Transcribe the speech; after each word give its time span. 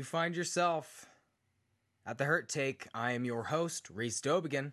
you 0.00 0.04
find 0.04 0.34
yourself 0.34 1.10
at 2.06 2.16
the 2.16 2.24
Hurt 2.24 2.48
Take. 2.48 2.88
I 2.94 3.12
am 3.12 3.26
your 3.26 3.42
host, 3.42 3.90
Reese 3.90 4.22
Dobigan. 4.22 4.72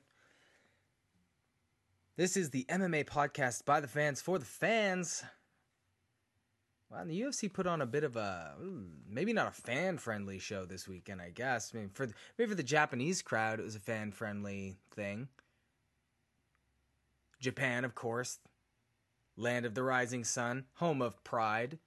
This 2.16 2.38
is 2.38 2.52
the 2.52 2.66
MMA 2.70 3.04
podcast 3.04 3.66
by 3.66 3.82
the 3.82 3.90
fans 3.90 4.22
for 4.22 4.40
the 4.40 4.46
fans. 4.46 5.26
Well, 6.90 7.06
the 7.06 7.20
UFC 7.20 7.52
put 7.52 7.68
on 7.68 7.82
a 7.82 7.86
bit 7.86 8.06
of 8.06 8.16
a 8.16 8.56
maybe 9.06 9.34
not 9.34 9.50
a 9.50 9.52
fan 9.52 9.98
friendly 9.98 10.40
show 10.40 10.64
this 10.64 10.88
weekend. 10.88 11.22
I 11.22 11.32
guess. 11.32 11.74
I 11.76 11.80
mean, 11.80 11.90
for 11.90 12.06
the, 12.06 12.14
maybe 12.38 12.52
for 12.52 12.56
the 12.56 12.64
Japanese 12.64 13.22
crowd, 13.22 13.60
it 13.60 13.64
was 13.64 13.76
a 13.76 13.82
fan 13.82 14.14
friendly 14.14 14.78
thing. 14.96 15.28
Japan, 17.42 17.84
of 17.84 17.96
course, 17.96 18.40
land 19.36 19.66
of 19.66 19.76
the 19.76 19.84
rising 19.84 20.24
sun, 20.24 20.68
home 20.76 21.02
of 21.02 21.22
pride, 21.26 21.80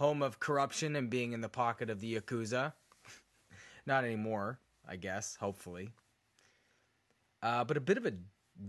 home 0.00 0.22
of 0.22 0.40
corruption 0.40 0.96
and 0.96 1.10
being 1.10 1.34
in 1.34 1.42
the 1.42 1.48
pocket 1.48 1.90
of 1.90 2.00
the 2.00 2.16
yakuza. 2.16 2.72
not 3.86 4.02
anymore, 4.02 4.58
I 4.88 4.96
guess. 4.96 5.36
Hopefully. 5.38 5.90
Uh, 7.42 7.64
but 7.64 7.76
a 7.76 7.80
bit 7.80 7.98
of 7.98 8.06
a 8.06 8.14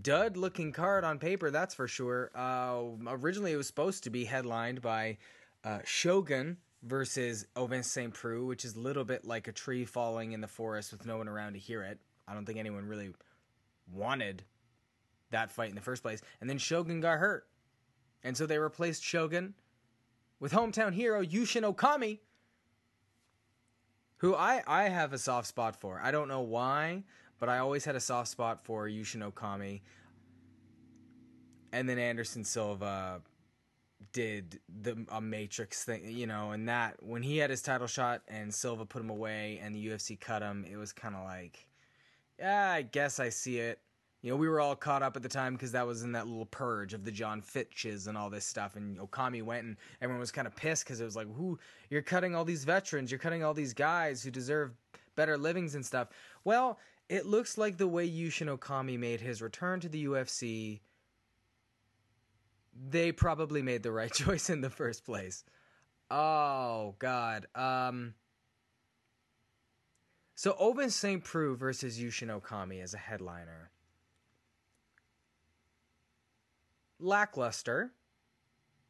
dud 0.02 0.36
looking 0.36 0.72
card 0.72 1.04
on 1.04 1.18
paper, 1.18 1.50
that's 1.50 1.74
for 1.74 1.88
sure. 1.88 2.30
Uh, 2.34 2.82
originally, 3.08 3.52
it 3.52 3.56
was 3.56 3.66
supposed 3.66 4.04
to 4.04 4.10
be 4.10 4.26
headlined 4.26 4.82
by 4.82 5.16
uh, 5.64 5.78
Shogun 5.84 6.58
versus 6.82 7.46
Ovince 7.56 7.86
St. 7.86 8.12
Preux, 8.12 8.44
which 8.44 8.66
is 8.66 8.76
a 8.76 8.80
little 8.80 9.04
bit 9.04 9.24
like 9.24 9.48
a 9.48 9.52
tree 9.52 9.86
falling 9.86 10.32
in 10.32 10.42
the 10.42 10.48
forest 10.48 10.92
with 10.92 11.06
no 11.06 11.16
one 11.16 11.28
around 11.28 11.54
to 11.54 11.58
hear 11.58 11.82
it. 11.82 11.98
I 12.28 12.34
don't 12.34 12.44
think 12.44 12.58
anyone 12.58 12.86
really 12.86 13.10
wanted 13.90 14.42
that 15.30 15.50
fight 15.50 15.70
in 15.70 15.76
the 15.76 15.80
first 15.80 16.02
place. 16.02 16.20
And 16.42 16.50
then 16.50 16.58
Shogun 16.58 17.00
got 17.00 17.18
hurt. 17.18 17.46
And 18.22 18.36
so 18.36 18.44
they 18.44 18.58
replaced 18.58 19.02
Shogun 19.02 19.54
with 20.42 20.52
hometown 20.52 20.92
hero 20.92 21.24
Yushin 21.24 21.62
Okami, 21.62 22.18
who 24.18 24.34
I, 24.34 24.62
I 24.66 24.90
have 24.90 25.14
a 25.14 25.18
soft 25.18 25.48
spot 25.48 25.80
for. 25.80 25.98
I 26.02 26.10
don't 26.10 26.28
know 26.28 26.42
why 26.42 27.04
but 27.42 27.48
I 27.48 27.58
always 27.58 27.84
had 27.84 27.96
a 27.96 28.00
soft 28.00 28.28
spot 28.28 28.60
for 28.62 28.86
Yushin 28.86 29.28
Okami. 29.28 29.80
And 31.72 31.88
then 31.88 31.98
Anderson 31.98 32.44
Silva 32.44 33.20
did 34.12 34.60
the 34.80 35.04
a 35.08 35.20
Matrix 35.20 35.82
thing, 35.82 36.08
you 36.08 36.28
know, 36.28 36.52
and 36.52 36.68
that 36.68 37.02
when 37.02 37.20
he 37.24 37.38
had 37.38 37.50
his 37.50 37.60
title 37.60 37.88
shot 37.88 38.22
and 38.28 38.54
Silva 38.54 38.86
put 38.86 39.02
him 39.02 39.10
away 39.10 39.58
and 39.60 39.74
the 39.74 39.84
UFC 39.88 40.20
cut 40.20 40.40
him, 40.40 40.64
it 40.70 40.76
was 40.76 40.92
kind 40.92 41.16
of 41.16 41.24
like, 41.24 41.66
yeah, 42.38 42.70
I 42.70 42.82
guess 42.82 43.18
I 43.18 43.30
see 43.30 43.58
it. 43.58 43.80
You 44.22 44.30
know, 44.30 44.36
we 44.36 44.48
were 44.48 44.60
all 44.60 44.76
caught 44.76 45.02
up 45.02 45.16
at 45.16 45.22
the 45.22 45.28
time 45.28 45.54
because 45.54 45.72
that 45.72 45.84
was 45.84 46.04
in 46.04 46.12
that 46.12 46.28
little 46.28 46.46
purge 46.46 46.94
of 46.94 47.04
the 47.04 47.10
Jon 47.10 47.42
Fitches 47.42 48.06
and 48.06 48.16
all 48.16 48.30
this 48.30 48.44
stuff. 48.44 48.76
And 48.76 48.96
Okami 48.98 49.42
went 49.42 49.66
and 49.66 49.76
everyone 50.00 50.20
was 50.20 50.30
kind 50.30 50.46
of 50.46 50.54
pissed 50.54 50.84
because 50.84 51.00
it 51.00 51.04
was 51.04 51.16
like, 51.16 51.26
who, 51.34 51.58
you're 51.90 52.02
cutting 52.02 52.36
all 52.36 52.44
these 52.44 52.64
veterans, 52.64 53.10
you're 53.10 53.18
cutting 53.18 53.42
all 53.42 53.52
these 53.52 53.74
guys 53.74 54.22
who 54.22 54.30
deserve 54.30 54.70
better 55.16 55.36
livings 55.36 55.74
and 55.74 55.84
stuff. 55.84 56.08
Well, 56.44 56.78
it 57.08 57.26
looks 57.26 57.58
like 57.58 57.78
the 57.78 57.88
way 57.88 58.08
Yushin 58.08 58.56
Okami 58.56 58.96
made 58.96 59.20
his 59.20 59.42
return 59.42 59.80
to 59.80 59.88
the 59.88 60.06
UFC, 60.06 60.80
they 62.88 63.10
probably 63.10 63.60
made 63.60 63.82
the 63.82 63.92
right 63.92 64.12
choice 64.14 64.48
in 64.48 64.60
the 64.60 64.70
first 64.70 65.04
place. 65.04 65.44
Oh 66.12 66.94
God. 67.00 67.46
Um. 67.56 68.14
So 70.36 70.52
Ovince 70.60 70.94
St. 70.94 71.24
Preux 71.24 71.56
versus 71.56 71.98
Yushin 71.98 72.40
Okami 72.40 72.82
as 72.82 72.94
a 72.94 72.98
headliner. 72.98 73.71
Lackluster 77.02 77.92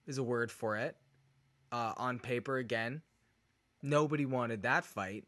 is 0.06 0.18
a 0.18 0.22
word 0.22 0.50
for 0.50 0.76
it. 0.76 0.96
Uh, 1.70 1.94
on 1.96 2.18
paper, 2.18 2.58
again, 2.58 3.02
nobody 3.82 4.26
wanted 4.26 4.62
that 4.62 4.84
fight 4.84 5.24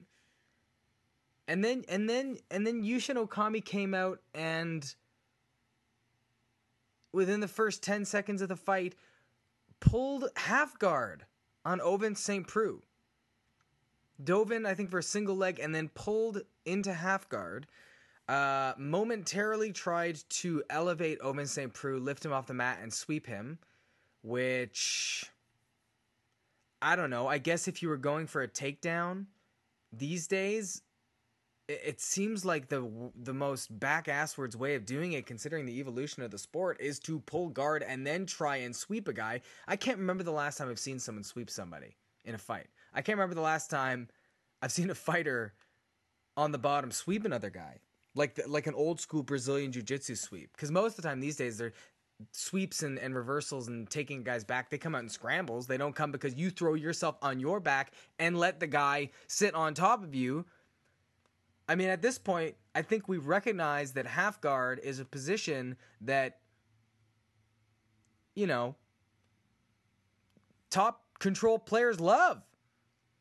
and 1.46 1.64
then 1.64 1.84
and 1.88 2.08
then 2.08 2.38
and 2.50 2.66
then 2.66 2.82
Yushin 2.82 3.16
Okami 3.16 3.64
came 3.64 3.94
out 3.94 4.20
and 4.34 4.94
within 7.12 7.40
the 7.40 7.48
first 7.48 7.82
10 7.82 8.04
seconds 8.04 8.42
of 8.42 8.48
the 8.48 8.56
fight 8.56 8.94
pulled 9.80 10.28
half 10.36 10.78
guard 10.78 11.26
on 11.64 11.80
Ovince 11.80 12.18
St. 12.18 12.46
Preux. 12.46 12.82
Dove 14.22 14.52
in, 14.52 14.64
I 14.64 14.74
think, 14.74 14.90
for 14.90 14.98
a 14.98 15.02
single 15.02 15.36
leg 15.36 15.58
and 15.60 15.74
then 15.74 15.88
pulled 15.88 16.42
into 16.64 16.92
half 16.92 17.28
guard. 17.28 17.66
Uh, 18.28 18.72
momentarily 18.78 19.72
tried 19.72 20.18
to 20.30 20.62
elevate 20.70 21.20
Ovince 21.20 21.50
St. 21.50 21.72
Preux, 21.72 21.98
lift 21.98 22.24
him 22.24 22.32
off 22.32 22.46
the 22.46 22.54
mat, 22.54 22.78
and 22.80 22.92
sweep 22.92 23.26
him, 23.26 23.58
which 24.22 25.24
I 26.80 26.96
don't 26.96 27.10
know. 27.10 27.26
I 27.26 27.38
guess 27.38 27.68
if 27.68 27.82
you 27.82 27.88
were 27.88 27.96
going 27.96 28.26
for 28.26 28.42
a 28.42 28.48
takedown 28.48 29.26
these 29.92 30.26
days, 30.26 30.82
it 31.68 32.00
seems 32.00 32.44
like 32.44 32.68
the 32.68 33.10
the 33.14 33.32
most 33.32 33.78
back 33.78 34.06
asswards 34.06 34.54
way 34.54 34.74
of 34.74 34.84
doing 34.84 35.12
it, 35.12 35.26
considering 35.26 35.64
the 35.64 35.78
evolution 35.78 36.22
of 36.22 36.30
the 36.30 36.38
sport, 36.38 36.78
is 36.80 36.98
to 37.00 37.20
pull 37.20 37.48
guard 37.48 37.82
and 37.82 38.06
then 38.06 38.26
try 38.26 38.56
and 38.56 38.76
sweep 38.76 39.08
a 39.08 39.12
guy. 39.12 39.40
I 39.66 39.76
can't 39.76 39.98
remember 39.98 40.24
the 40.24 40.32
last 40.32 40.58
time 40.58 40.68
I've 40.68 40.78
seen 40.78 40.98
someone 40.98 41.24
sweep 41.24 41.48
somebody 41.48 41.96
in 42.24 42.34
a 42.34 42.38
fight. 42.38 42.66
I 42.92 43.00
can't 43.00 43.16
remember 43.16 43.34
the 43.34 43.40
last 43.40 43.70
time 43.70 44.08
I've 44.60 44.72
seen 44.72 44.90
a 44.90 44.94
fighter 44.94 45.54
on 46.36 46.52
the 46.52 46.58
bottom 46.58 46.90
sweep 46.90 47.24
another 47.24 47.50
guy, 47.50 47.80
like 48.14 48.34
the, 48.34 48.46
like 48.46 48.66
an 48.66 48.74
old 48.74 49.00
school 49.00 49.22
Brazilian 49.22 49.72
jiu 49.72 49.82
jitsu 49.82 50.14
sweep. 50.14 50.50
Because 50.52 50.70
most 50.70 50.92
of 50.98 51.02
the 51.02 51.08
time 51.08 51.20
these 51.20 51.36
days 51.36 51.58
they're 51.58 51.72
sweeps 52.32 52.82
and, 52.82 52.98
and 52.98 53.14
reversals 53.14 53.68
and 53.68 53.90
taking 53.90 54.22
guys 54.22 54.44
back, 54.44 54.70
they 54.70 54.78
come 54.78 54.94
out 54.94 55.02
in 55.02 55.08
scrambles. 55.08 55.66
They 55.66 55.76
don't 55.76 55.94
come 55.94 56.12
because 56.12 56.34
you 56.34 56.50
throw 56.50 56.74
yourself 56.74 57.16
on 57.22 57.40
your 57.40 57.60
back 57.60 57.92
and 58.18 58.38
let 58.38 58.60
the 58.60 58.66
guy 58.66 59.10
sit 59.26 59.54
on 59.54 59.74
top 59.74 60.02
of 60.04 60.14
you 60.14 60.44
I 61.68 61.74
mean, 61.76 61.88
at 61.88 62.02
this 62.02 62.18
point, 62.18 62.56
I 62.74 62.82
think 62.82 63.08
we 63.08 63.18
recognize 63.18 63.92
that 63.92 64.06
half 64.06 64.40
guard 64.40 64.80
is 64.82 64.98
a 65.00 65.04
position 65.04 65.76
that, 66.02 66.38
you 68.34 68.46
know, 68.46 68.76
top 70.70 71.02
control 71.18 71.58
players 71.58 72.00
love. 72.00 72.42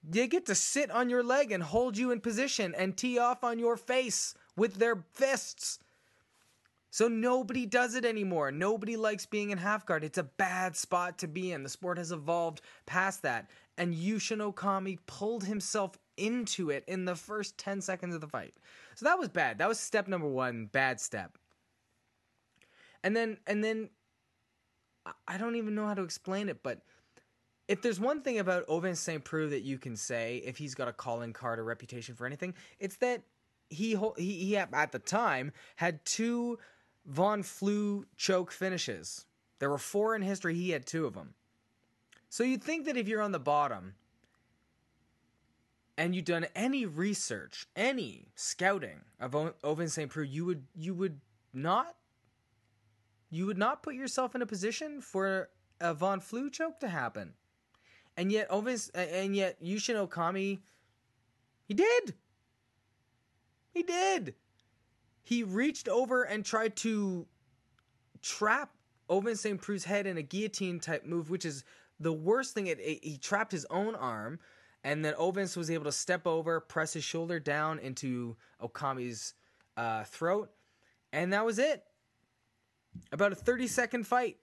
They 0.03 0.27
get 0.27 0.45
to 0.47 0.55
sit 0.55 0.91
on 0.91 1.09
your 1.09 1.23
leg 1.23 1.51
and 1.51 1.63
hold 1.63 1.97
you 1.97 2.11
in 2.11 2.19
position 2.19 2.75
and 2.77 2.97
tee 2.97 3.17
off 3.17 3.43
on 3.43 3.59
your 3.59 3.77
face 3.77 4.35
with 4.55 4.75
their 4.75 5.03
fists. 5.13 5.79
So 6.89 7.07
nobody 7.07 7.65
does 7.65 7.95
it 7.95 8.05
anymore. 8.05 8.51
Nobody 8.51 8.95
likes 8.95 9.25
being 9.25 9.49
in 9.49 9.57
half 9.57 9.85
guard. 9.85 10.03
It's 10.03 10.19
a 10.19 10.23
bad 10.23 10.75
spot 10.75 11.17
to 11.19 11.27
be 11.27 11.51
in. 11.51 11.63
The 11.63 11.69
sport 11.69 11.97
has 11.97 12.11
evolved 12.11 12.61
past 12.85 13.23
that. 13.23 13.49
And 13.79 13.95
Yushin 13.95 14.53
Okami 14.53 14.99
pulled 15.07 15.43
himself 15.43 15.97
into 16.17 16.69
it 16.69 16.83
in 16.87 17.05
the 17.05 17.15
first 17.15 17.57
10 17.57 17.81
seconds 17.81 18.13
of 18.13 18.21
the 18.21 18.27
fight. 18.27 18.53
So 18.93 19.05
that 19.05 19.17
was 19.17 19.29
bad. 19.29 19.57
That 19.57 19.67
was 19.67 19.79
step 19.79 20.07
number 20.07 20.27
1, 20.27 20.67
bad 20.67 21.01
step. 21.01 21.37
And 23.03 23.15
then 23.15 23.37
and 23.47 23.63
then 23.63 23.89
I 25.27 25.37
don't 25.37 25.55
even 25.55 25.75
know 25.75 25.87
how 25.87 25.95
to 25.95 26.03
explain 26.03 26.47
it, 26.47 26.61
but 26.63 26.81
if 27.67 27.81
there's 27.81 27.99
one 27.99 28.21
thing 28.21 28.39
about 28.39 28.67
Ovince 28.67 28.97
St. 28.97 29.23
Preux 29.23 29.49
that 29.49 29.63
you 29.63 29.77
can 29.77 29.95
say 29.95 30.41
if 30.45 30.57
he's 30.57 30.75
got 30.75 30.87
a 30.87 30.93
calling 30.93 31.33
card 31.33 31.59
or 31.59 31.63
reputation 31.63 32.15
for 32.15 32.25
anything, 32.25 32.53
it's 32.79 32.97
that 32.97 33.23
he 33.73 33.97
he, 34.17 34.45
he 34.45 34.57
at 34.57 34.91
the 34.91 34.99
time 34.99 35.51
had 35.75 36.05
two 36.05 36.59
Von 37.05 37.43
Flue 37.43 38.05
choke 38.15 38.51
finishes. 38.51 39.25
There 39.59 39.69
were 39.69 39.77
four 39.77 40.15
in 40.15 40.21
history. 40.21 40.55
He 40.55 40.71
had 40.71 40.85
two 40.85 41.05
of 41.05 41.13
them. 41.13 41.33
So 42.29 42.43
you'd 42.43 42.63
think 42.63 42.85
that 42.85 42.97
if 42.97 43.07
you're 43.07 43.21
on 43.21 43.31
the 43.31 43.39
bottom 43.39 43.95
and 45.97 46.15
you've 46.15 46.25
done 46.25 46.47
any 46.55 46.85
research, 46.85 47.67
any 47.75 48.29
scouting 48.35 49.01
of 49.19 49.31
Ovince 49.63 49.93
St. 49.93 50.09
Preux, 50.09 50.23
you 50.23 50.45
would 50.45 50.65
you 50.75 50.93
would 50.93 51.19
not 51.53 51.95
you 53.29 53.45
would 53.45 53.57
not 53.57 53.83
put 53.83 53.95
yourself 53.95 54.35
in 54.35 54.41
a 54.41 54.45
position 54.45 55.01
for 55.01 55.49
a 55.79 55.93
Von 55.93 56.19
Flue 56.19 56.49
choke 56.49 56.79
to 56.79 56.87
happen. 56.87 57.33
And 58.15 58.31
yet 58.31 58.49
Ovince 58.49 58.89
and 58.95 59.35
yet 59.35 59.63
Yushin 59.63 60.07
Okami 60.07 60.59
he 61.67 61.73
did. 61.73 62.15
He 63.73 63.83
did. 63.83 64.35
He 65.23 65.43
reached 65.43 65.87
over 65.87 66.23
and 66.23 66.45
tried 66.45 66.75
to 66.77 67.25
trap 68.21 68.71
Ovince 69.09 69.41
St. 69.41 69.59
Preux's 69.59 69.85
head 69.85 70.05
in 70.05 70.17
a 70.17 70.21
guillotine 70.21 70.79
type 70.79 71.05
move, 71.05 71.29
which 71.29 71.45
is 71.45 71.63
the 71.99 72.13
worst 72.13 72.53
thing. 72.53 72.67
It, 72.67 72.79
it, 72.79 73.03
he 73.03 73.17
trapped 73.17 73.51
his 73.51 73.65
own 73.69 73.95
arm 73.95 74.39
and 74.83 75.03
then 75.03 75.13
Ovince 75.15 75.55
was 75.55 75.71
able 75.71 75.85
to 75.85 75.91
step 75.91 76.27
over, 76.27 76.59
press 76.59 76.93
his 76.93 77.03
shoulder 77.03 77.39
down 77.39 77.79
into 77.79 78.35
Okami's 78.61 79.33
uh, 79.77 80.03
throat, 80.03 80.51
and 81.13 81.31
that 81.31 81.45
was 81.45 81.57
it. 81.57 81.83
About 83.11 83.31
a 83.31 83.35
30 83.35 83.67
second 83.67 84.05
fight. 84.05 84.37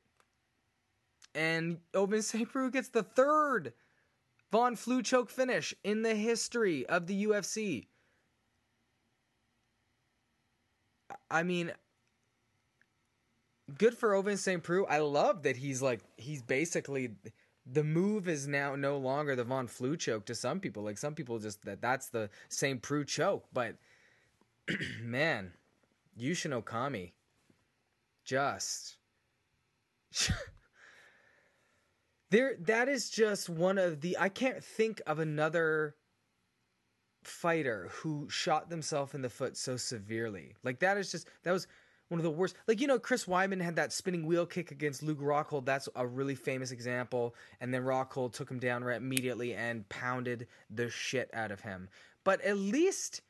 And 1.34 1.78
Ovince 1.94 2.28
St. 2.28 2.48
Preux 2.48 2.70
gets 2.70 2.88
the 2.88 3.02
third 3.02 3.74
Von 4.50 4.74
Flue 4.74 5.02
choke 5.02 5.30
finish 5.30 5.72
in 5.84 6.02
the 6.02 6.14
history 6.14 6.84
of 6.86 7.06
the 7.06 7.26
UFC. 7.26 7.86
I 11.30 11.42
mean, 11.42 11.72
good 13.78 13.96
for 13.96 14.14
Ovince 14.14 14.42
St. 14.42 14.62
Preux. 14.62 14.84
I 14.86 14.98
love 14.98 15.42
that 15.44 15.56
he's 15.56 15.82
like, 15.82 16.00
he's 16.16 16.42
basically 16.42 17.10
the 17.70 17.84
move 17.84 18.28
is 18.28 18.48
now 18.48 18.74
no 18.74 18.96
longer 18.96 19.36
the 19.36 19.44
Von 19.44 19.66
Flue 19.66 19.96
choke 19.96 20.26
to 20.26 20.34
some 20.34 20.60
people. 20.60 20.82
Like 20.82 20.98
some 20.98 21.14
people 21.14 21.38
just 21.38 21.64
that 21.64 21.80
that's 21.80 22.08
the 22.08 22.30
St. 22.48 22.82
Preux 22.82 23.04
choke, 23.04 23.44
but 23.52 23.76
man, 25.02 25.52
Yushin 26.18 26.60
Okami 26.60 27.12
just 28.24 28.96
there 32.30 32.54
that 32.60 32.88
is 32.88 33.10
just 33.10 33.48
one 33.48 33.78
of 33.78 34.00
the 34.00 34.16
I 34.18 34.28
can't 34.28 34.62
think 34.62 35.00
of 35.06 35.18
another 35.18 35.94
fighter 37.22 37.88
who 37.90 38.28
shot 38.28 38.70
themselves 38.70 39.14
in 39.14 39.22
the 39.22 39.28
foot 39.28 39.56
so 39.56 39.76
severely. 39.76 40.54
Like 40.62 40.80
that 40.80 40.96
is 40.96 41.10
just 41.10 41.28
that 41.42 41.52
was 41.52 41.66
one 42.08 42.18
of 42.18 42.24
the 42.24 42.30
worst. 42.30 42.56
Like 42.66 42.80
you 42.80 42.86
know, 42.86 42.98
Chris 42.98 43.26
Weidman 43.26 43.60
had 43.60 43.76
that 43.76 43.92
spinning 43.92 44.26
wheel 44.26 44.46
kick 44.46 44.70
against 44.70 45.02
Luke 45.02 45.20
Rockhold. 45.20 45.64
That's 45.64 45.88
a 45.94 46.06
really 46.06 46.34
famous 46.34 46.70
example. 46.70 47.34
And 47.60 47.72
then 47.72 47.82
Rockhold 47.82 48.32
took 48.32 48.50
him 48.50 48.58
down 48.58 48.84
right 48.84 48.96
immediately 48.96 49.54
and 49.54 49.88
pounded 49.88 50.46
the 50.70 50.90
shit 50.90 51.30
out 51.32 51.50
of 51.50 51.60
him. 51.60 51.88
But 52.24 52.40
at 52.42 52.56
least 52.56 53.22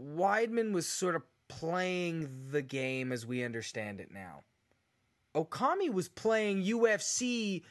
Weidman 0.00 0.72
was 0.72 0.86
sort 0.86 1.14
of 1.14 1.22
playing 1.48 2.28
the 2.50 2.62
game 2.62 3.12
as 3.12 3.26
we 3.26 3.44
understand 3.44 4.00
it 4.00 4.10
now. 4.12 4.42
Okami 5.34 5.92
was 5.92 6.08
playing 6.08 6.64
UFC 6.64 7.62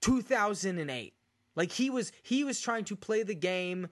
2008. 0.00 1.14
Like 1.54 1.72
he 1.72 1.90
was 1.90 2.12
he 2.22 2.44
was 2.44 2.60
trying 2.60 2.84
to 2.84 2.96
play 2.96 3.22
the 3.22 3.34
game 3.34 3.88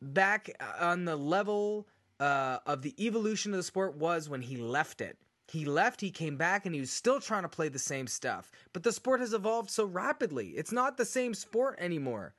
back 0.00 0.50
on 0.80 1.04
the 1.04 1.16
level 1.16 1.86
uh, 2.20 2.58
of 2.66 2.82
the 2.82 2.94
evolution 3.04 3.52
of 3.52 3.58
the 3.58 3.62
sport 3.62 3.96
was 3.96 4.28
when 4.28 4.42
he 4.42 4.56
left 4.56 5.00
it. 5.00 5.18
He 5.50 5.64
left, 5.64 6.00
he 6.00 6.10
came 6.10 6.36
back, 6.36 6.66
and 6.66 6.74
he 6.74 6.80
was 6.80 6.90
still 6.90 7.20
trying 7.20 7.42
to 7.42 7.48
play 7.48 7.68
the 7.68 7.78
same 7.78 8.06
stuff. 8.06 8.50
But 8.74 8.82
the 8.82 8.92
sport 8.92 9.20
has 9.20 9.32
evolved 9.32 9.70
so 9.70 9.86
rapidly. 9.86 10.48
It's 10.48 10.72
not 10.72 10.96
the 10.96 11.06
same 11.06 11.32
sport 11.32 11.78
anymore. 11.80 12.34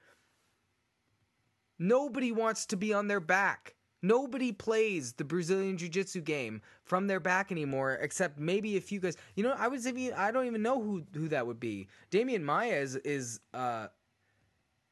Nobody 1.80 2.32
wants 2.32 2.66
to 2.68 2.78
be 2.78 2.94
on 2.94 3.08
their 3.08 3.20
back. 3.22 3.76
Nobody 4.02 4.52
plays 4.52 5.14
the 5.14 5.26
Brazilian 5.26 5.78
Jiu 5.78 5.90
Jitsu 5.90 6.22
game 6.22 6.62
from 6.84 7.08
their 7.08 7.20
back 7.20 7.52
anymore, 7.52 7.98
except 8.02 8.40
maybe 8.40 8.78
a 8.78 8.82
few 8.82 9.00
guys. 9.00 9.18
You 9.36 9.44
know, 9.44 9.56
I 9.58 9.68
was 9.68 9.88
even 9.88 10.14
I 10.14 10.32
don't 10.32 10.46
even 10.46 10.62
know 10.62 10.82
who 10.82 11.04
who 11.14 11.28
that 11.30 11.48
would 11.48 11.60
be. 11.60 11.88
Demian 12.12 12.44
Maia 12.44 12.76
is 12.76 12.96
is 12.98 13.40
uh, 13.54 13.88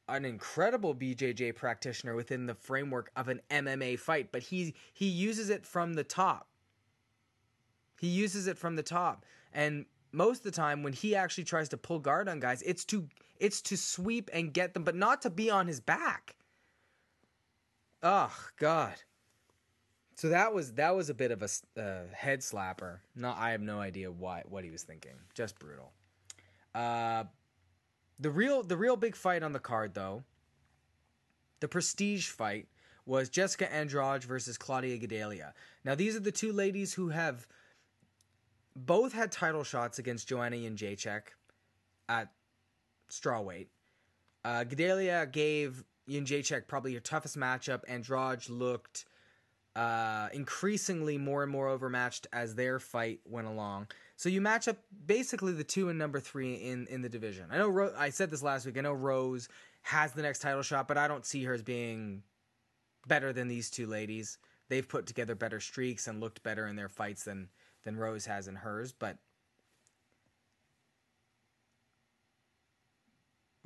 an 0.07 0.25
incredible 0.25 0.95
BJJ 0.95 1.55
practitioner 1.55 2.15
within 2.15 2.45
the 2.45 2.55
framework 2.55 3.11
of 3.15 3.27
an 3.27 3.41
MMA 3.49 3.99
fight, 3.99 4.31
but 4.31 4.43
he 4.43 4.75
he 4.93 5.07
uses 5.07 5.49
it 5.49 5.65
from 5.65 5.93
the 5.93 6.03
top. 6.03 6.47
He 7.99 8.07
uses 8.07 8.47
it 8.47 8.57
from 8.57 8.75
the 8.75 8.83
top, 8.83 9.25
and 9.53 9.85
most 10.11 10.39
of 10.39 10.43
the 10.43 10.51
time 10.51 10.83
when 10.83 10.93
he 10.93 11.15
actually 11.15 11.43
tries 11.43 11.69
to 11.69 11.77
pull 11.77 11.99
guard 11.99 12.29
on 12.29 12.39
guys, 12.39 12.61
it's 12.63 12.85
to 12.85 13.07
it's 13.39 13.61
to 13.63 13.77
sweep 13.77 14.29
and 14.33 14.53
get 14.53 14.73
them, 14.73 14.83
but 14.83 14.95
not 14.95 15.21
to 15.23 15.29
be 15.29 15.49
on 15.49 15.67
his 15.67 15.79
back. 15.79 16.35
Oh 18.01 18.35
God. 18.57 18.95
So 20.15 20.29
that 20.29 20.53
was 20.53 20.73
that 20.73 20.95
was 20.95 21.09
a 21.09 21.13
bit 21.13 21.31
of 21.31 21.43
a 21.43 21.79
uh, 21.79 22.13
head 22.13 22.39
slapper. 22.39 22.99
Not 23.15 23.37
I 23.37 23.51
have 23.51 23.61
no 23.61 23.79
idea 23.79 24.11
why 24.11 24.43
what 24.47 24.63
he 24.63 24.71
was 24.71 24.83
thinking. 24.83 25.11
Just 25.33 25.59
brutal. 25.59 25.91
Uh, 26.73 27.25
the 28.19 28.31
real 28.31 28.63
the 28.63 28.77
real 28.77 28.95
big 28.95 29.15
fight 29.15 29.43
on 29.43 29.53
the 29.53 29.59
card 29.59 29.93
though, 29.93 30.23
the 31.59 31.67
prestige 31.67 32.27
fight 32.27 32.67
was 33.05 33.29
Jessica 33.29 33.71
Andrade 33.73 34.23
versus 34.23 34.57
Claudia 34.57 34.97
Gadelha. 34.97 35.53
Now 35.83 35.95
these 35.95 36.15
are 36.15 36.21
the 36.21 36.31
two 36.31 36.51
ladies 36.51 36.93
who 36.93 37.09
have 37.09 37.47
both 38.75 39.13
had 39.13 39.31
title 39.31 39.63
shots 39.63 39.97
against 39.97 40.27
Joanna 40.27 40.57
Jędrzejczyk 40.57 41.21
at 42.09 42.31
strawweight. 43.09 43.67
Uh, 44.43 44.63
Gadelha 44.63 45.31
gave 45.31 45.83
Jędrzejczyk 46.09 46.67
probably 46.67 46.93
her 46.93 46.99
toughest 46.99 47.37
matchup. 47.37 47.81
Andrade 47.87 48.49
looked 48.49 49.05
uh, 49.75 50.29
increasingly 50.33 51.17
more 51.17 51.43
and 51.43 51.51
more 51.51 51.67
overmatched 51.67 52.27
as 52.33 52.55
their 52.55 52.79
fight 52.79 53.19
went 53.25 53.47
along. 53.47 53.87
So 54.17 54.29
you 54.29 54.41
match 54.41 54.67
up 54.67 54.77
basically 55.05 55.53
the 55.53 55.63
two 55.63 55.89
and 55.89 55.97
number 55.97 56.19
three 56.19 56.55
in 56.55 56.87
in 56.87 57.03
the 57.03 57.09
division. 57.09 57.45
I 57.51 57.57
know 57.59 57.69
Ro- 57.69 57.93
I 57.95 58.09
said 58.09 58.31
this 58.31 58.41
last 58.41 58.65
week. 58.65 58.77
I 58.77 58.81
know 58.81 58.93
Rose 58.93 59.47
has 59.83 60.11
the 60.11 60.23
next 60.23 60.39
title 60.39 60.63
shot, 60.63 60.87
but 60.87 60.97
I 60.97 61.07
don't 61.07 61.25
see 61.25 61.43
her 61.43 61.53
as 61.53 61.61
being 61.61 62.23
better 63.07 63.31
than 63.31 63.47
these 63.47 63.69
two 63.69 63.85
ladies. 63.85 64.39
They've 64.69 64.87
put 64.87 65.05
together 65.05 65.35
better 65.35 65.59
streaks 65.59 66.07
and 66.07 66.19
looked 66.19 66.43
better 66.43 66.67
in 66.67 66.75
their 66.75 66.89
fights 66.89 67.23
than 67.23 67.49
than 67.83 67.95
Rose 67.95 68.25
has 68.25 68.47
in 68.47 68.55
hers. 68.55 68.91
But 68.91 69.17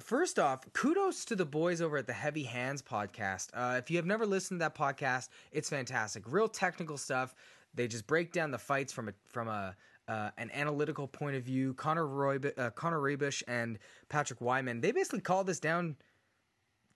First 0.02 0.40
off, 0.40 0.66
kudos 0.74 1.24
to 1.26 1.36
the 1.36 1.46
boys 1.46 1.80
over 1.80 1.96
at 1.96 2.08
the 2.08 2.14
Heavy 2.14 2.44
Hands 2.44 2.82
podcast. 2.82 3.50
Uh, 3.54 3.78
if 3.78 3.90
you 3.90 3.98
have 3.98 4.06
never 4.06 4.26
listened 4.26 4.60
to 4.60 4.66
that 4.66 4.76
podcast, 4.76 5.30
it's 5.52 5.70
fantastic. 5.70 6.24
Real 6.26 6.50
technical 6.50 6.98
stuff. 6.98 7.36
They 7.74 7.88
just 7.88 8.08
break 8.08 8.34
down 8.34 8.52
the 8.52 8.58
fights 8.58 8.92
from 8.92 9.08
a 9.10 9.14
from 9.30 9.48
a 9.48 9.76
uh, 10.12 10.30
an 10.38 10.52
analytical 10.54 11.08
point 11.08 11.38
of 11.38 11.44
view. 11.44 11.74
Connor 11.76 12.06
Roy, 12.06 12.38
uh, 12.58 12.70
Connor 12.72 13.00
Ruebusch 13.00 13.44
and 13.48 13.80
Patrick 14.10 14.42
Wyman, 14.42 14.82
they 14.82 14.92
basically 14.92 15.22
called 15.22 15.48
this 15.48 15.60
down 15.60 15.96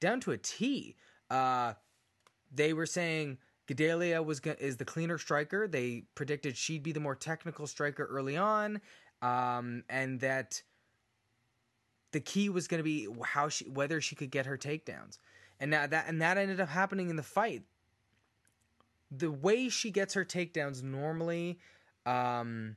down 0.01 0.19
to 0.19 0.31
a 0.31 0.38
T. 0.38 0.97
Uh, 1.29 1.73
they 2.53 2.73
were 2.73 2.85
saying 2.85 3.38
Gadelha 3.69 4.23
was 4.23 4.41
is 4.59 4.75
the 4.75 4.83
cleaner 4.83 5.17
striker. 5.17 5.65
They 5.65 6.03
predicted 6.13 6.57
she'd 6.57 6.83
be 6.83 6.91
the 6.91 7.00
more 7.00 7.15
technical 7.15 7.67
striker 7.67 8.06
early 8.06 8.35
on, 8.35 8.81
um, 9.21 9.85
and 9.89 10.19
that 10.19 10.62
the 12.12 12.19
key 12.19 12.50
was 12.50 12.67
going 12.67 12.79
to 12.79 12.83
be 12.83 13.07
how 13.23 13.47
she 13.47 13.63
whether 13.69 14.01
she 14.01 14.15
could 14.15 14.29
get 14.29 14.45
her 14.45 14.57
takedowns. 14.57 15.19
And 15.62 15.71
now 15.71 15.88
that 15.88 16.06
and 16.09 16.21
that 16.21 16.38
ended 16.38 16.59
up 16.59 16.67
happening 16.67 17.09
in 17.09 17.15
the 17.15 17.23
fight. 17.23 17.63
The 19.09 19.31
way 19.31 19.69
she 19.69 19.89
gets 19.89 20.15
her 20.15 20.25
takedowns 20.25 20.83
normally 20.83 21.59
um, 22.06 22.75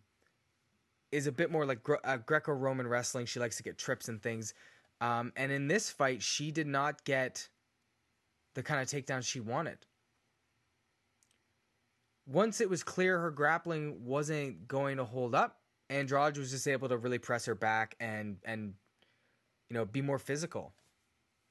is 1.13 1.27
a 1.27 1.33
bit 1.33 1.51
more 1.51 1.65
like 1.65 1.81
uh, 2.05 2.19
Greco-Roman 2.19 2.87
wrestling. 2.87 3.27
She 3.27 3.41
likes 3.41 3.57
to 3.57 3.63
get 3.63 3.79
trips 3.79 4.09
and 4.09 4.23
things. 4.23 4.55
Um, 5.01 5.33
and 5.37 5.53
in 5.53 5.69
this 5.69 5.91
fight, 5.91 6.23
she 6.23 6.51
did 6.51 6.67
not 6.67 7.05
get 7.05 7.49
the 8.55 8.63
kind 8.63 8.81
of 8.81 8.89
takedown 8.89 9.23
she 9.23 9.41
wanted. 9.41 9.79
Once 12.27 12.61
it 12.61 12.69
was 12.69 12.83
clear 12.83 13.19
her 13.19 13.31
grappling 13.31 14.05
wasn't 14.05 14.69
going 14.69 14.97
to 14.99 15.05
hold 15.05 15.35
up, 15.35 15.61
Andrade 15.89 16.37
was 16.37 16.51
just 16.51 16.69
able 16.69 16.89
to 16.89 16.99
really 16.99 17.19
press 17.19 17.47
her 17.47 17.55
back 17.55 17.95
and 18.01 18.37
and 18.45 18.75
you 19.71 19.75
know 19.75 19.87
be 19.87 20.03
more 20.03 20.19
physical, 20.19 20.75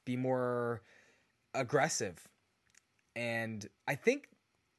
be 0.04 0.16
more 0.16 0.82
aggressive. 1.54 2.28
And 3.16 3.68
I 3.88 3.96
think 3.96 4.28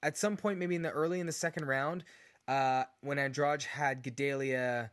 at 0.01 0.17
some 0.17 0.37
point, 0.37 0.59
maybe 0.59 0.75
in 0.75 0.81
the 0.81 0.91
early 0.91 1.19
in 1.19 1.25
the 1.25 1.33
second 1.33 1.65
round, 1.65 2.05
uh, 2.49 2.83
when 3.01 3.19
Andrade 3.19 3.61
had 3.61 4.03
Gadelha, 4.03 4.89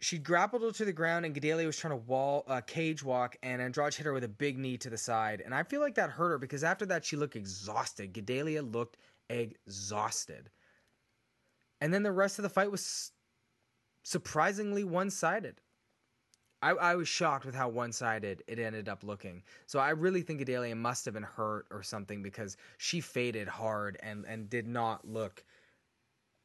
she 0.00 0.18
grappled 0.18 0.62
her 0.62 0.72
to 0.72 0.84
the 0.86 0.92
ground, 0.92 1.26
and 1.26 1.34
Gadelha 1.34 1.66
was 1.66 1.76
trying 1.76 1.92
to 1.92 1.96
wall 1.96 2.44
uh, 2.48 2.62
cage 2.62 3.04
walk, 3.04 3.36
and 3.42 3.60
Andrade 3.60 3.94
hit 3.94 4.06
her 4.06 4.14
with 4.14 4.24
a 4.24 4.28
big 4.28 4.58
knee 4.58 4.78
to 4.78 4.88
the 4.88 4.96
side, 4.96 5.42
and 5.44 5.54
I 5.54 5.62
feel 5.64 5.82
like 5.82 5.96
that 5.96 6.08
hurt 6.08 6.30
her 6.30 6.38
because 6.38 6.64
after 6.64 6.86
that 6.86 7.04
she 7.04 7.16
looked 7.16 7.36
exhausted. 7.36 8.14
Gadelha 8.14 8.72
looked 8.72 8.96
exhausted, 9.28 10.48
and 11.82 11.92
then 11.92 12.02
the 12.02 12.10
rest 12.10 12.38
of 12.38 12.42
the 12.42 12.48
fight 12.48 12.70
was 12.70 13.12
surprisingly 14.02 14.82
one 14.82 15.10
sided. 15.10 15.60
I, 16.62 16.70
I, 16.70 16.94
was 16.94 17.08
shocked 17.08 17.44
with 17.44 17.54
how 17.54 17.68
one 17.68 17.92
sided 17.92 18.42
it 18.46 18.58
ended 18.58 18.88
up 18.88 19.04
looking. 19.04 19.42
So 19.66 19.78
I 19.78 19.90
really 19.90 20.22
think 20.22 20.40
Gadelha 20.40 20.74
must 20.74 21.04
have 21.04 21.12
been 21.12 21.22
hurt 21.22 21.66
or 21.70 21.82
something 21.82 22.22
because 22.22 22.56
she 22.78 23.02
faded 23.02 23.46
hard 23.48 23.98
and, 24.02 24.24
and 24.24 24.48
did 24.48 24.66
not 24.66 25.06
look 25.06 25.44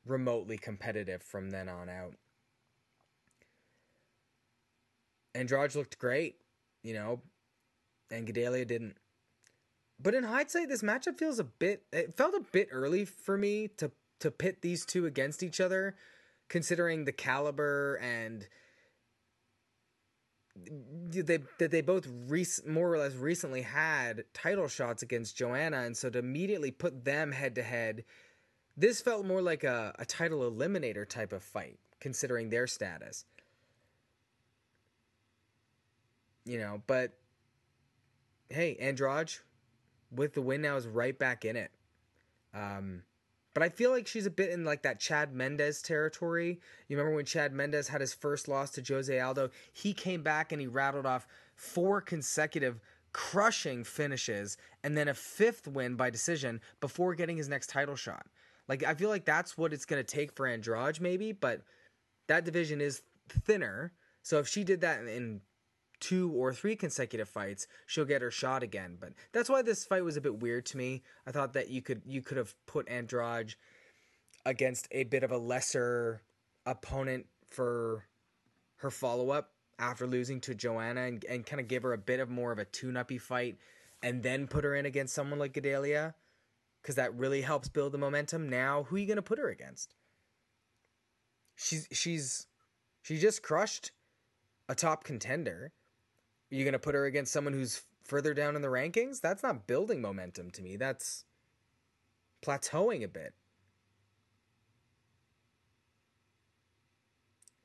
remotely 0.10 0.58
competitive 0.58 1.22
from 1.22 1.52
then 1.52 1.70
on 1.70 1.90
out. 1.90 2.16
Andrade 5.36 5.76
looked 5.76 6.00
great, 6.00 6.36
you 6.84 6.94
know, 6.94 7.22
and 8.12 8.28
Gadelha 8.28 8.66
didn't. 8.66 8.98
But 10.02 10.16
in 10.16 10.24
hindsight, 10.24 10.70
this 10.70 10.82
matchup 10.82 11.18
feels 11.18 11.40
a 11.40 11.44
bit. 11.44 11.84
It 11.92 12.16
felt 12.16 12.34
a 12.34 12.44
bit 12.52 12.70
early 12.72 13.06
for 13.06 13.38
me 13.38 13.70
to 13.78 13.92
to 14.20 14.32
pit 14.32 14.62
these 14.62 14.86
two 14.86 15.06
against 15.06 15.44
each 15.44 15.62
other, 15.62 15.96
considering 16.50 17.06
the 17.06 17.12
caliber 17.12 17.96
and 18.02 18.48
they 20.66 21.40
that 21.58 21.72
they 21.72 21.82
both 21.82 22.08
rec- 22.28 22.66
more 22.68 22.94
or 22.94 22.98
less 22.98 23.14
recently 23.14 23.62
had 23.62 24.24
title 24.34 24.68
shots 24.68 25.04
against 25.04 25.38
Joanna, 25.38 25.82
and 25.82 25.96
so 25.96 26.10
to 26.10 26.20
immediately 26.20 26.72
put 26.72 27.06
them 27.06 27.32
head 27.32 27.56
to 27.56 27.64
head 27.64 28.04
this 28.80 29.02
felt 29.02 29.26
more 29.26 29.42
like 29.42 29.64
a, 29.64 29.94
a 30.00 30.06
title 30.06 30.50
eliminator 30.50 31.08
type 31.08 31.34
of 31.34 31.44
fight, 31.44 31.78
considering 32.00 32.50
their 32.50 32.66
status. 32.66 33.26
You 36.46 36.58
know, 36.58 36.82
but 36.88 37.12
hey, 38.50 38.78
Andrade 38.80 39.34
with 40.12 40.34
the 40.34 40.42
win 40.42 40.62
now 40.62 40.78
is 40.78 40.88
right 40.88 41.18
back 41.18 41.46
in 41.46 41.56
it. 41.56 41.72
Um, 42.54 43.04
But 43.54 43.64
I 43.64 43.70
feel 43.70 43.92
like 43.92 44.08
she's 44.08 44.26
a 44.26 44.32
bit 44.32 44.52
in 44.52 44.64
like 44.64 44.84
that 44.84 45.00
Chad 45.00 45.34
Mendes 45.34 45.82
territory. 45.82 46.60
You 46.88 46.98
remember 46.98 47.16
when 47.16 47.26
Chad 47.26 47.52
Mendes 47.52 47.90
had 47.90 48.02
his 48.02 48.14
first 48.14 48.48
loss 48.48 48.72
to 48.72 48.84
Jose 48.88 49.20
Aldo? 49.20 49.50
He 49.74 49.94
came 49.94 50.24
back 50.24 50.52
and 50.52 50.62
he 50.62 50.68
rattled 50.68 51.06
off 51.06 51.28
four 51.56 52.00
consecutive 52.00 52.80
crushing 53.12 53.84
finishes 53.84 54.58
and 54.84 54.96
then 54.96 55.08
a 55.10 55.14
fifth 55.14 55.68
win 55.68 55.96
by 55.96 56.10
decision 56.10 56.62
before 56.80 57.16
getting 57.16 57.38
his 57.38 57.50
next 57.50 57.68
title 57.68 57.96
shot. 57.96 58.26
Like 58.70 58.84
I 58.84 58.94
feel 58.94 59.10
like 59.10 59.26
that's 59.26 59.58
what 59.58 59.74
it's 59.74 59.86
going 59.86 60.02
to 60.02 60.16
take 60.16 60.32
for 60.32 60.48
Andrade 60.48 61.02
maybe, 61.02 61.34
but 61.34 61.64
that 62.28 62.46
division 62.46 62.80
is 62.80 63.02
thinner. 63.28 63.92
So 64.22 64.38
if 64.38 64.48
she 64.48 64.64
did 64.64 64.82
that 64.82 65.00
in 65.02 65.42
two 66.00 66.32
or 66.32 66.54
three 66.54 66.76
consecutive 66.76 67.28
fights, 67.28 67.68
she'll 67.88 68.06
get 68.06 68.22
her 68.22 68.32
shot 68.32 68.62
again. 68.64 68.98
But 69.00 69.14
that's 69.34 69.50
why 69.50 69.64
this 69.64 69.86
fight 69.86 70.04
was 70.04 70.16
a 70.16 70.22
bit 70.22 70.40
weird 70.40 70.68
to 70.68 70.78
me. 70.78 71.02
I 71.26 71.32
thought 71.32 71.54
that 71.54 71.70
you 71.70 71.82
could 71.82 72.04
you 72.06 72.22
could 72.22 72.38
have 72.38 72.54
put 72.68 72.88
Andrade 72.88 73.56
against 74.46 74.88
a 74.92 75.04
bit 75.04 75.24
of 75.24 75.32
a 75.32 75.38
lesser 75.38 76.22
opponent 76.66 77.26
for 77.48 78.06
her 78.78 78.92
follow 78.92 79.32
up 79.32 79.52
after 79.80 80.06
losing 80.06 80.40
to 80.42 80.54
Joanna 80.54 81.02
and, 81.02 81.26
and 81.26 81.46
kind 81.46 81.60
of 81.60 81.68
give 81.68 81.84
her 81.84 81.94
a 81.94 81.98
bit 81.98 82.20
of 82.20 82.30
more 82.30 82.52
of 82.52 82.60
a 82.60 82.66
tune 82.66 82.96
uppy 82.96 83.18
fight 83.18 83.58
and 84.04 84.22
then 84.24 84.48
put 84.48 84.64
her 84.64 84.76
in 84.76 84.86
against 84.86 85.16
someone 85.16 85.40
like 85.40 85.54
Gadelha 85.54 86.14
because 86.82 86.96
that 86.96 87.16
really 87.16 87.42
helps 87.42 87.70
build 87.70 87.92
the 87.92 87.98
momentum. 87.98 88.50
Now, 88.50 88.84
who 88.84 88.96
are 88.96 89.00
you 89.00 89.08
going 89.08 89.18
to 89.18 89.22
put 89.22 89.40
her 89.40 89.50
against? 89.50 89.96
She's 91.56 91.88
she's 91.92 92.48
she 93.02 93.18
just 93.18 93.44
crushed 93.44 93.92
a 94.68 94.76
top 94.76 95.04
contender. 95.04 95.74
Are 96.52 96.56
you 96.56 96.64
going 96.64 96.74
to 96.74 96.80
put 96.80 96.96
her 96.96 97.06
against 97.06 97.34
someone 97.34 97.54
who's 97.54 97.84
further 98.06 98.34
down 98.34 98.56
in 98.56 98.62
the 98.62 98.70
rankings? 98.70 99.20
That's 99.22 99.44
not 99.44 99.68
building 99.68 100.02
momentum 100.02 100.52
to 100.52 100.62
me. 100.62 100.78
That's 100.78 101.26
plateauing 102.42 103.04
a 103.04 103.08
bit. 103.08 103.34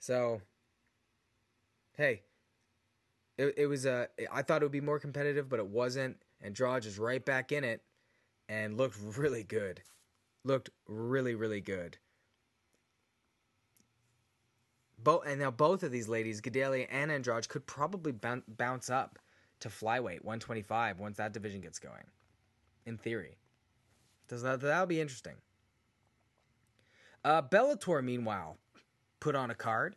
So, 0.00 0.42
hey, 1.97 2.23
it, 3.38 3.54
it 3.56 3.66
was 3.66 3.87
a. 3.87 4.09
I 4.30 4.42
thought 4.42 4.61
it 4.61 4.64
would 4.64 4.73
be 4.73 4.80
more 4.80 4.99
competitive, 4.99 5.49
but 5.49 5.61
it 5.61 5.66
wasn't. 5.66 6.16
And 6.40 6.49
Andrade 6.49 6.85
is 6.85 6.99
right 6.99 7.25
back 7.25 7.52
in 7.52 7.64
it 7.64 7.80
and 8.49 8.77
looked 8.77 8.97
really 9.17 9.43
good. 9.43 9.83
Looked 10.45 10.71
really, 10.87 11.35
really 11.35 11.61
good. 11.61 11.99
Both 14.99 15.27
and 15.27 15.41
now 15.41 15.51
both 15.51 15.83
of 15.83 15.93
these 15.93 16.09
ladies, 16.09 16.41
Gadelha 16.41 16.87
and 16.91 17.11
Andrade, 17.11 17.49
could 17.49 17.67
probably 17.67 18.13
bounce 18.13 18.91
up 18.91 19.19
to 19.61 19.69
flyweight 19.69 20.25
125 20.25 20.99
once 20.99 21.17
that 21.19 21.33
division 21.33 21.61
gets 21.61 21.79
going. 21.79 22.05
In 22.87 22.99
theory, 22.99 23.37
does 24.29 24.43
that 24.43 24.61
that'll 24.61 24.87
be 24.87 25.01
interesting. 25.01 25.35
Uh, 27.25 27.41
Bellator, 27.41 28.05
meanwhile, 28.05 28.59
put 29.21 29.35
on 29.35 29.51
a 29.51 29.55
card. 29.55 29.97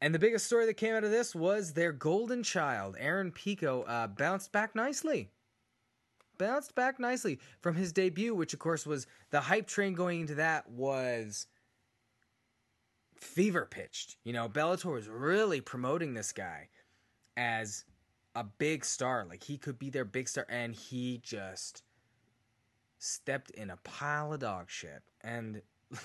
And 0.00 0.14
the 0.14 0.18
biggest 0.18 0.44
story 0.44 0.66
that 0.66 0.74
came 0.74 0.94
out 0.94 1.04
of 1.04 1.10
this 1.10 1.34
was 1.34 1.72
their 1.72 1.92
golden 1.92 2.42
child, 2.42 2.94
Aaron 2.98 3.32
Pico, 3.32 3.82
uh, 3.84 4.06
bounced 4.06 4.52
back 4.52 4.74
nicely. 4.74 5.30
Bounced 6.38 6.74
back 6.74 6.98
nicely 6.98 7.38
from 7.60 7.76
his 7.76 7.92
debut, 7.92 8.34
which 8.34 8.52
of 8.52 8.58
course 8.58 8.86
was 8.86 9.06
the 9.30 9.40
hype 9.40 9.66
train 9.66 9.94
going 9.94 10.22
into 10.22 10.34
that 10.36 10.68
was 10.68 11.46
fever 13.16 13.66
pitched. 13.70 14.16
You 14.24 14.32
know, 14.32 14.48
Bellator 14.48 14.92
was 14.92 15.08
really 15.08 15.60
promoting 15.60 16.14
this 16.14 16.32
guy 16.32 16.68
as 17.36 17.84
a 18.34 18.44
big 18.44 18.84
star. 18.84 19.24
Like 19.24 19.42
he 19.42 19.56
could 19.56 19.78
be 19.78 19.90
their 19.90 20.04
big 20.04 20.28
star, 20.28 20.46
and 20.48 20.74
he 20.74 21.20
just 21.22 21.82
stepped 22.98 23.50
in 23.50 23.70
a 23.70 23.76
pile 23.78 24.32
of 24.32 24.40
dog 24.40 24.70
shit 24.70 25.02
and 25.20 25.62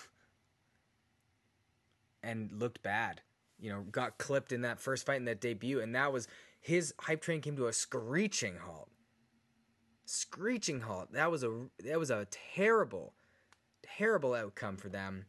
and 2.23 2.51
looked 2.51 2.81
bad. 2.81 3.21
You 3.59 3.71
know, 3.71 3.81
got 3.91 4.17
clipped 4.17 4.51
in 4.51 4.61
that 4.61 4.79
first 4.79 5.05
fight 5.05 5.17
in 5.17 5.25
that 5.25 5.41
debut, 5.41 5.81
and 5.81 5.93
that 5.95 6.13
was 6.13 6.27
his 6.61 6.93
hype 6.99 7.21
train 7.21 7.41
came 7.41 7.55
to 7.57 7.67
a 7.67 7.73
screeching 7.73 8.57
halt. 8.57 8.89
Screeching 10.11 10.81
halt. 10.81 11.11
That 11.13 11.31
was 11.31 11.43
a 11.43 11.67
that 11.83 11.99
was 11.99 12.09
a 12.09 12.27
terrible, 12.55 13.13
terrible 13.83 14.33
outcome 14.33 14.77
for 14.77 14.89
them 14.89 15.25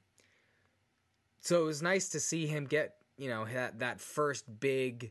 so 1.41 1.63
it 1.63 1.67
was 1.67 1.83
nice 1.83 2.11
to 2.11 2.21
see 2.21 2.47
him 2.47 2.67
get 2.67 2.97
you 3.17 3.29
know 3.29 3.45
that 3.47 3.81
that 3.81 4.01
first 4.01 4.45
big 4.61 5.11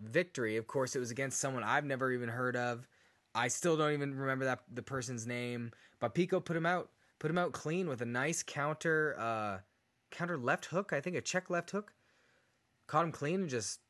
victory. 0.00 0.56
Of 0.56 0.66
course, 0.66 0.94
it 0.94 1.00
was 1.00 1.10
against 1.10 1.40
someone 1.40 1.64
I've 1.64 1.84
never 1.84 2.12
even 2.12 2.28
heard 2.28 2.56
of. 2.56 2.86
I 3.34 3.48
still 3.48 3.76
don't 3.76 3.92
even 3.92 4.14
remember 4.14 4.44
that 4.44 4.60
the 4.72 4.82
person's 4.82 5.26
name, 5.26 5.72
but 6.00 6.14
Pico 6.14 6.40
put 6.40 6.56
him 6.56 6.66
out, 6.66 6.90
put 7.18 7.30
him 7.30 7.38
out 7.38 7.52
clean 7.52 7.88
with 7.88 8.00
a 8.00 8.06
nice 8.06 8.42
counter, 8.42 9.16
uh, 9.18 9.58
counter 10.10 10.38
left 10.38 10.66
hook. 10.66 10.92
I 10.92 11.00
think 11.00 11.16
a 11.16 11.20
check 11.20 11.50
left 11.50 11.70
hook. 11.70 11.92
Caught 12.86 13.04
him 13.04 13.12
clean 13.12 13.40
and 13.42 13.50
just 13.50 13.80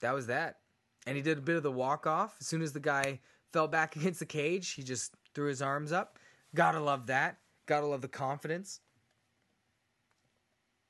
that 0.00 0.14
was 0.14 0.26
that. 0.28 0.58
And 1.06 1.16
he 1.16 1.22
did 1.22 1.38
a 1.38 1.42
bit 1.42 1.56
of 1.56 1.62
the 1.62 1.70
walk 1.70 2.06
off 2.06 2.36
as 2.40 2.46
soon 2.46 2.62
as 2.62 2.72
the 2.72 2.80
guy 2.80 3.20
fell 3.56 3.68
back 3.68 3.96
against 3.96 4.20
the 4.20 4.26
cage. 4.26 4.72
He 4.72 4.82
just 4.82 5.14
threw 5.34 5.48
his 5.48 5.62
arms 5.62 5.90
up. 5.90 6.18
Gotta 6.54 6.80
love 6.80 7.06
that. 7.06 7.38
Gotta 7.64 7.86
love 7.86 8.02
the 8.02 8.08
confidence. 8.08 8.80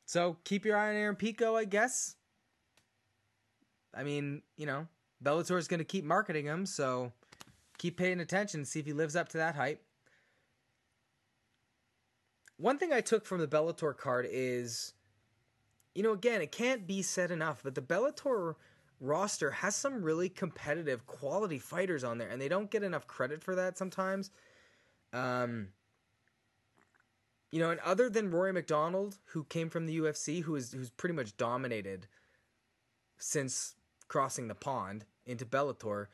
So 0.04 0.36
keep 0.44 0.64
your 0.64 0.76
eye 0.76 0.90
on 0.90 0.96
Aaron 0.96 1.16
Pico, 1.16 1.56
I 1.56 1.64
guess. 1.64 2.16
I 3.94 4.02
mean, 4.02 4.42
you 4.56 4.66
know, 4.66 4.88
Bellator 5.24 5.56
is 5.58 5.68
going 5.68 5.78
to 5.78 5.84
keep 5.84 6.04
marketing 6.04 6.44
him, 6.44 6.66
so 6.66 7.12
keep 7.78 7.96
paying 7.96 8.20
attention, 8.20 8.64
see 8.64 8.78
if 8.78 8.86
he 8.86 8.92
lives 8.92 9.16
up 9.16 9.28
to 9.30 9.38
that 9.38 9.56
hype. 9.56 9.82
One 12.58 12.78
thing 12.78 12.92
I 12.92 13.00
took 13.00 13.24
from 13.24 13.40
the 13.40 13.48
Bellator 13.48 13.96
card 13.96 14.28
is, 14.30 14.92
you 15.94 16.02
know, 16.02 16.12
again, 16.12 16.42
it 16.42 16.52
can't 16.52 16.86
be 16.86 17.02
said 17.02 17.30
enough, 17.30 17.62
but 17.64 17.74
the 17.74 17.80
Bellator 17.80 18.56
roster 19.00 19.50
has 19.50 19.76
some 19.76 20.02
really 20.02 20.28
competitive, 20.28 21.06
quality 21.06 21.58
fighters 21.58 22.04
on 22.04 22.18
there, 22.18 22.28
and 22.28 22.40
they 22.40 22.48
don't 22.48 22.70
get 22.70 22.82
enough 22.82 23.06
credit 23.06 23.42
for 23.42 23.54
that 23.54 23.76
sometimes. 23.76 24.30
Um, 25.12 25.68
you 27.50 27.60
know, 27.60 27.70
and 27.70 27.80
other 27.80 28.10
than 28.10 28.30
Rory 28.30 28.52
MacDonald, 28.52 29.18
who 29.26 29.44
came 29.44 29.70
from 29.70 29.86
the 29.86 29.98
UFC, 29.98 30.42
who 30.42 30.56
is 30.56 30.72
who's 30.72 30.90
pretty 30.90 31.14
much 31.14 31.36
dominated 31.36 32.06
since 33.18 33.74
crossing 34.08 34.48
the 34.48 34.54
pond 34.54 35.04
into 35.24 35.46
Bellator, 35.46 36.06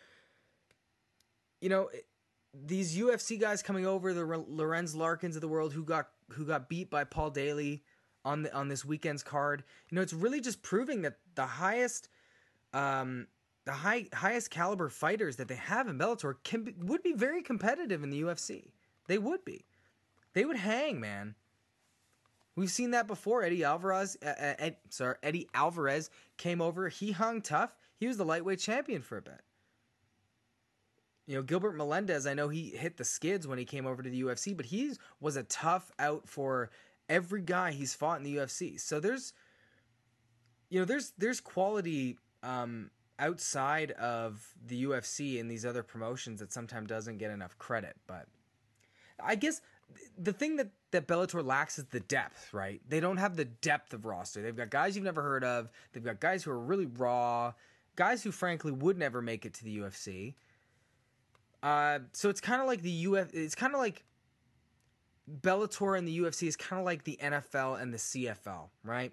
you 1.61 1.69
know, 1.69 1.89
these 2.55 2.97
UFC 2.97 3.41
guys 3.41 3.63
coming 3.63 3.87
over, 3.87 4.13
the 4.13 4.25
Lorenz 4.25 4.95
Larkins 4.95 5.37
of 5.37 5.43
the 5.43 5.49
world, 5.49 5.73
who 5.73 5.85
got 5.85 6.09
who 6.31 6.45
got 6.45 6.69
beat 6.69 6.91
by 6.91 7.05
Paul 7.05 7.31
Daley 7.31 7.83
on 8.25 8.43
the 8.43 8.55
on 8.55 8.69
this 8.69 8.85
weekend's 8.85 9.23
card, 9.23 9.65
you 9.89 9.97
know, 9.97 10.03
it's 10.03 10.13
really 10.13 10.41
just 10.41 10.63
proving 10.63 11.03
that 11.03 11.17
the 11.35 11.47
highest, 11.47 12.09
um, 12.73 13.27
the 13.65 13.73
high 13.73 14.09
highest 14.13 14.51
caliber 14.51 14.89
fighters 14.89 15.37
that 15.37 15.49
they 15.49 15.55
have 15.55 15.89
in 15.89 15.99
Bellator 15.99 16.35
can 16.43 16.65
be, 16.65 16.75
would 16.79 17.03
be 17.03 17.13
very 17.13 17.43
competitive 17.43 18.03
in 18.03 18.11
the 18.11 18.23
UFC. 18.23 18.73
They 19.07 19.19
would 19.19 19.45
be. 19.45 19.65
They 20.35 20.45
would 20.45 20.57
hang, 20.57 21.01
man. 21.01 21.35
We've 22.57 22.71
seen 22.71 22.91
that 22.91 23.07
before. 23.07 23.43
Eddie 23.43 23.65
Alvarez, 23.65 24.17
uh, 24.25 24.29
uh, 24.29 24.55
Ed, 24.59 24.77
sorry, 24.91 25.17
Eddie 25.23 25.49
Alvarez 25.55 26.11
came 26.37 26.61
over. 26.61 26.89
He 26.89 27.13
hung 27.13 27.41
tough. 27.41 27.75
He 27.97 28.07
was 28.07 28.17
the 28.17 28.25
lightweight 28.25 28.59
champion 28.59 29.01
for 29.01 29.17
a 29.17 29.23
bit. 29.23 29.41
You 31.27 31.37
know, 31.37 31.43
Gilbert 31.43 31.77
Melendez, 31.77 32.27
I 32.27 32.35
know 32.35 32.49
he 32.49 32.71
hit 32.71 32.97
the 32.97 33.05
skids 33.05 33.47
when 33.47 33.59
he 33.59 33.65
came 33.65 33.87
over 33.87 34.03
to 34.03 34.11
the 34.11 34.23
UFC, 34.23 34.57
but 34.57 34.67
he 34.67 34.93
was 35.21 35.37
a 35.37 35.45
tough 35.45 35.91
out 35.99 36.29
for 36.29 36.71
every 37.09 37.43
guy 37.43 37.71
he's 37.71 37.95
fought 37.95 38.19
in 38.19 38.25
the 38.25 38.37
UFC. 38.37 38.79
So 38.79 39.01
there's, 39.01 39.33
you 40.69 40.81
know, 40.81 40.85
there's 40.85 41.13
there's 41.17 41.41
quality 41.41 42.19
um, 42.43 42.91
outside 43.19 43.93
of 43.93 44.55
the 44.67 44.85
UFC 44.85 45.41
and 45.41 45.51
these 45.51 45.65
other 45.65 45.83
promotions 45.83 46.41
that 46.41 46.53
sometimes 46.53 46.89
doesn't 46.89 47.19
get 47.19 47.31
enough 47.31 47.57
credit. 47.59 47.97
But 48.07 48.27
I 49.23 49.35
guess 49.35 49.61
the 50.19 50.33
thing 50.33 50.57
that 50.57 50.71
that 50.91 51.07
Bellator 51.07 51.45
lacks 51.45 51.79
is 51.79 51.87
the 51.87 52.01
depth, 52.01 52.53
right? 52.53 52.81
They 52.89 53.01
don't 53.01 53.17
have 53.17 53.37
the 53.37 53.45
depth 53.45 53.95
of 53.95 54.05
roster. 54.05 54.43
They've 54.43 54.57
got 54.57 54.71
guys 54.71 54.95
you've 54.95 55.05
never 55.05 55.23
heard 55.23 55.45
of. 55.45 55.71
They've 55.93 56.05
got 56.05 56.21
guys 56.21 56.45
who 56.45 56.51
are 56.51 56.59
really 56.59 56.87
raw, 56.87 57.53
guys 57.97 58.23
who 58.23 58.31
frankly 58.33 58.73
would 58.73 58.99
never 58.99 59.23
make 59.23 59.47
it 59.47 59.55
to 59.55 59.65
the 59.65 59.79
UFC. 59.79 60.35
Uh, 61.63 62.01
so 62.13 62.29
it's 62.29 62.41
kind 62.41 62.61
of 62.61 62.67
like 62.67 62.83
the 62.83 63.07
UF. 63.07 63.33
It's 63.33 63.55
kind 63.55 63.75
of 63.75 63.81
like 63.81 64.05
Bellator 65.41 65.97
and 65.97 66.07
the 66.07 66.19
UFC 66.19 66.49
is 66.49 66.57
kind 66.57 66.81
of 66.81 66.85
like 66.85 67.05
the 67.05 67.19
NFL 67.23 67.81
and 67.81 67.93
the 67.93 67.99
CFL, 67.99 68.69
right? 68.85 69.13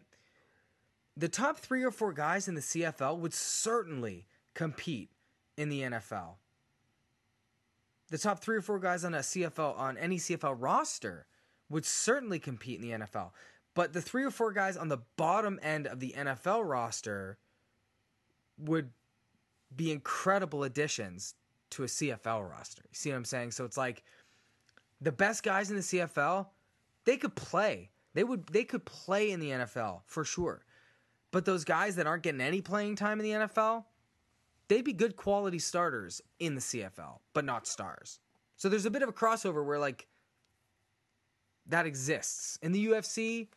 The 1.20 1.30
top 1.30 1.60
three 1.60 1.84
or 1.84 1.92
four 1.92 2.14
guys 2.14 2.48
in 2.48 2.56
the 2.56 2.62
CFL 2.62 3.20
would 3.20 3.34
certainly 3.34 4.26
compete 4.54 5.12
in 5.58 5.70
the 5.70 5.82
NFL 5.82 6.36
the 8.10 8.18
top 8.18 8.40
three 8.40 8.58
or 8.58 8.62
four 8.62 8.80
guys 8.80 9.04
on 9.04 9.14
a 9.14 9.20
CFL 9.20 9.78
on 9.78 9.98
any 9.98 10.18
CFL 10.18 10.56
roster 10.58 11.28
would 11.70 11.86
certainly 11.86 12.40
compete 12.40 12.82
in 12.82 12.90
the 12.90 13.06
NFL. 13.06 13.32
But 13.76 13.94
the 13.94 14.02
three 14.02 14.24
or 14.24 14.32
four 14.32 14.52
guys 14.52 14.76
on 14.76 14.90
the 14.90 15.00
bottom 15.16 15.60
end 15.62 15.88
of 15.88 16.00
the 16.00 16.14
NFL 16.18 16.68
roster 16.68 17.38
would 18.58 18.90
be 19.76 19.92
incredible 19.92 20.64
additions 20.64 21.36
to 21.70 21.84
a 21.84 21.88
CFL 21.88 22.50
roster. 22.50 22.82
You 22.90 22.96
see 22.96 23.12
what 23.12 23.18
I'm 23.18 23.26
saying? 23.26 23.52
So 23.52 23.64
it's 23.64 23.78
like 23.78 24.04
the 25.00 25.12
best 25.12 25.44
guys 25.44 25.70
in 25.70 25.76
the 25.76 25.84
CFL, 25.84 26.48
they 27.06 27.18
could 27.18 27.36
play. 27.36 27.92
They 28.16 28.24
would 28.24 28.48
they 28.48 28.64
could 28.64 28.86
play 28.86 29.30
in 29.30 29.40
the 29.40 29.52
NFL 29.52 30.02
for 30.08 30.26
sure. 30.26 30.66
But 31.31 31.45
those 31.45 31.63
guys 31.63 31.95
that 31.95 32.07
aren't 32.07 32.24
getting 32.24 32.41
any 32.41 32.62
playing 32.62 32.95
time 32.95 33.19
in 33.19 33.24
the 33.24 33.48
NFL, 33.48 33.86
they'd 34.67 34.83
be 34.83 34.93
good 34.93 35.15
quality 35.15 35.59
starters 35.59 36.21
in 36.39 36.55
the 36.55 36.62
CFL, 36.62 37.19
but 37.33 37.45
not 37.45 37.67
stars. 37.67 38.19
So 38.55 38.67
there's 38.67 38.86
a 38.86 38.91
bit 38.91 39.03
of 39.03 39.09
a 39.09 39.13
crossover 39.13 39.65
where 39.65 39.79
like 39.79 40.07
that 41.67 41.86
exists. 41.86 42.57
In 42.62 42.71
the 42.71 42.88
UFC, 42.88 43.48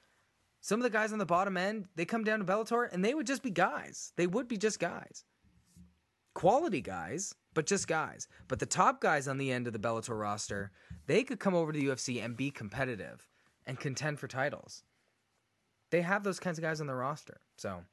some 0.60 0.78
of 0.78 0.84
the 0.84 0.90
guys 0.90 1.12
on 1.12 1.18
the 1.18 1.26
bottom 1.26 1.56
end, 1.56 1.86
they 1.96 2.04
come 2.04 2.24
down 2.24 2.38
to 2.38 2.44
Bellator 2.44 2.92
and 2.92 3.04
they 3.04 3.14
would 3.14 3.26
just 3.26 3.42
be 3.42 3.50
guys. 3.50 4.12
They 4.16 4.26
would 4.26 4.48
be 4.48 4.56
just 4.56 4.78
guys. 4.78 5.24
Quality 6.34 6.80
guys, 6.80 7.34
but 7.52 7.66
just 7.66 7.88
guys. 7.88 8.28
But 8.48 8.58
the 8.58 8.66
top 8.66 9.00
guys 9.00 9.28
on 9.28 9.38
the 9.38 9.50
end 9.50 9.66
of 9.66 9.72
the 9.72 9.78
Bellator 9.78 10.18
roster, 10.18 10.70
they 11.06 11.24
could 11.24 11.40
come 11.40 11.54
over 11.54 11.72
to 11.72 11.78
the 11.78 11.86
UFC 11.86 12.24
and 12.24 12.36
be 12.36 12.50
competitive 12.50 13.28
and 13.66 13.78
contend 13.78 14.18
for 14.18 14.28
titles. 14.28 14.84
They 15.90 16.02
have 16.02 16.24
those 16.24 16.40
kinds 16.40 16.58
of 16.58 16.62
guys 16.62 16.80
on 16.80 16.86
their 16.86 16.96
roster. 16.96 17.40
So, 17.62 17.85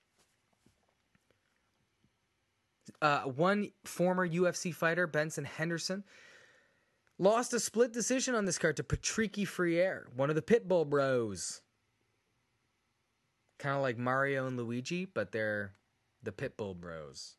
uh, 3.04 3.22
one 3.22 3.70
former 3.86 4.28
UFC 4.28 4.74
fighter, 4.74 5.06
Benson 5.06 5.46
Henderson, 5.46 6.04
lost 7.20 7.54
a 7.54 7.60
split 7.60 7.94
decision 7.94 8.34
on 8.34 8.46
this 8.46 8.58
card 8.58 8.78
to 8.78 8.84
Patricky 8.84 9.48
Freire, 9.48 10.08
one 10.16 10.32
of 10.32 10.36
the 10.36 10.42
Pitbull 10.42 10.90
Bros. 10.90 11.62
Kind 13.60 13.76
of 13.76 13.84
like 13.84 14.00
Mario 14.00 14.48
and 14.48 14.58
Luigi, 14.58 15.06
but 15.06 15.32
they're 15.32 15.74
the 16.24 16.32
Pitbull 16.32 16.76
Bros. 16.76 17.36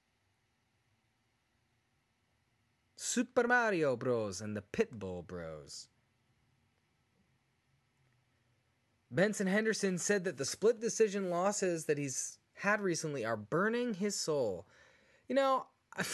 Super 2.94 3.48
Mario 3.48 3.96
Bros. 3.96 4.40
and 4.40 4.56
the 4.56 4.62
Pitbull 4.62 5.26
Bros. 5.26 5.88
Benson 9.10 9.46
Henderson 9.46 9.98
said 9.98 10.24
that 10.24 10.36
the 10.36 10.44
split 10.44 10.80
decision 10.80 11.30
losses 11.30 11.86
that 11.86 11.98
he's 11.98 12.38
had 12.54 12.80
recently 12.80 13.24
are 13.24 13.36
burning 13.36 13.94
his 13.94 14.14
soul. 14.14 14.66
You 15.28 15.34
know, 15.34 15.66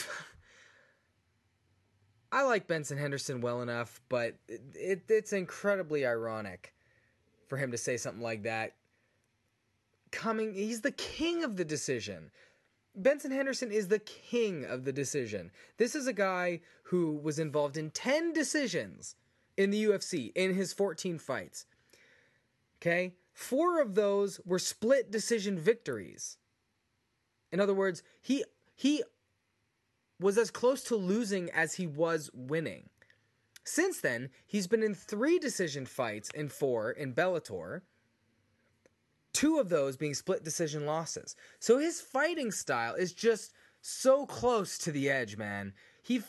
I 2.33 2.43
like 2.43 2.67
Benson 2.67 2.99
Henderson 2.99 3.41
well 3.41 3.63
enough, 3.63 4.01
but 4.09 4.35
it, 4.49 4.63
it, 4.75 5.03
it's 5.09 5.33
incredibly 5.33 6.07
ironic 6.07 6.75
for 7.49 7.57
him 7.57 7.71
to 7.71 7.79
say 7.79 7.97
something 7.97 8.23
like 8.23 8.43
that. 8.45 8.75
Coming, 10.11 10.55
he's 10.55 10.81
the 10.81 10.93
king 10.93 11.45
of 11.45 11.57
the 11.57 11.65
decision. 11.65 12.31
Benson 12.95 13.31
Henderson 13.31 13.71
is 13.71 13.89
the 13.89 13.99
king 13.99 14.65
of 14.65 14.85
the 14.85 14.93
decision. 14.93 15.51
This 15.77 15.95
is 15.95 16.07
a 16.07 16.13
guy 16.13 16.61
who 16.85 17.17
was 17.23 17.39
involved 17.39 17.77
in 17.77 17.91
10 17.91 18.33
decisions 18.33 19.17
in 19.57 19.71
the 19.71 19.85
UFC 19.85 20.33
in 20.35 20.55
his 20.55 20.73
14 20.73 21.19
fights. 21.19 21.67
Okay? 22.87 23.15
Four 23.33 23.81
of 23.81 23.95
those 23.95 24.41
were 24.45 24.59
split 24.59 25.11
decision 25.11 25.59
victories. 25.59 26.39
In 27.51 27.61
other 27.61 27.75
words, 27.75 28.03
he 28.23 28.45
he 28.75 29.03
was 30.21 30.39
as 30.39 30.51
close 30.51 30.83
to 30.85 30.97
losing 30.97 31.51
as 31.51 31.75
he 31.75 31.87
was 31.87 32.31
winning. 32.33 32.89
Since 33.65 34.01
then, 34.01 34.31
he's 34.47 34.67
been 34.67 34.83
in 34.83 34.95
three 34.95 35.39
decision 35.39 35.85
fights 35.85 36.31
in 36.35 36.49
four 36.49 36.93
in 36.93 37.13
Bellator, 37.13 37.83
two 39.33 39.59
of 39.59 39.69
those 39.69 39.97
being 39.97 40.15
split 40.15 40.45
decision 40.45 40.87
losses. 40.87 41.35
So 41.59 41.79
his 41.79 42.01
fighting 42.01 42.53
style 42.53 42.95
is 42.95 43.13
just 43.13 43.53
so 43.83 44.27
close 44.27 44.79
to 44.79 44.93
the 44.93 45.11
edge, 45.11 45.37
man. 45.37 45.75
He 46.03 46.23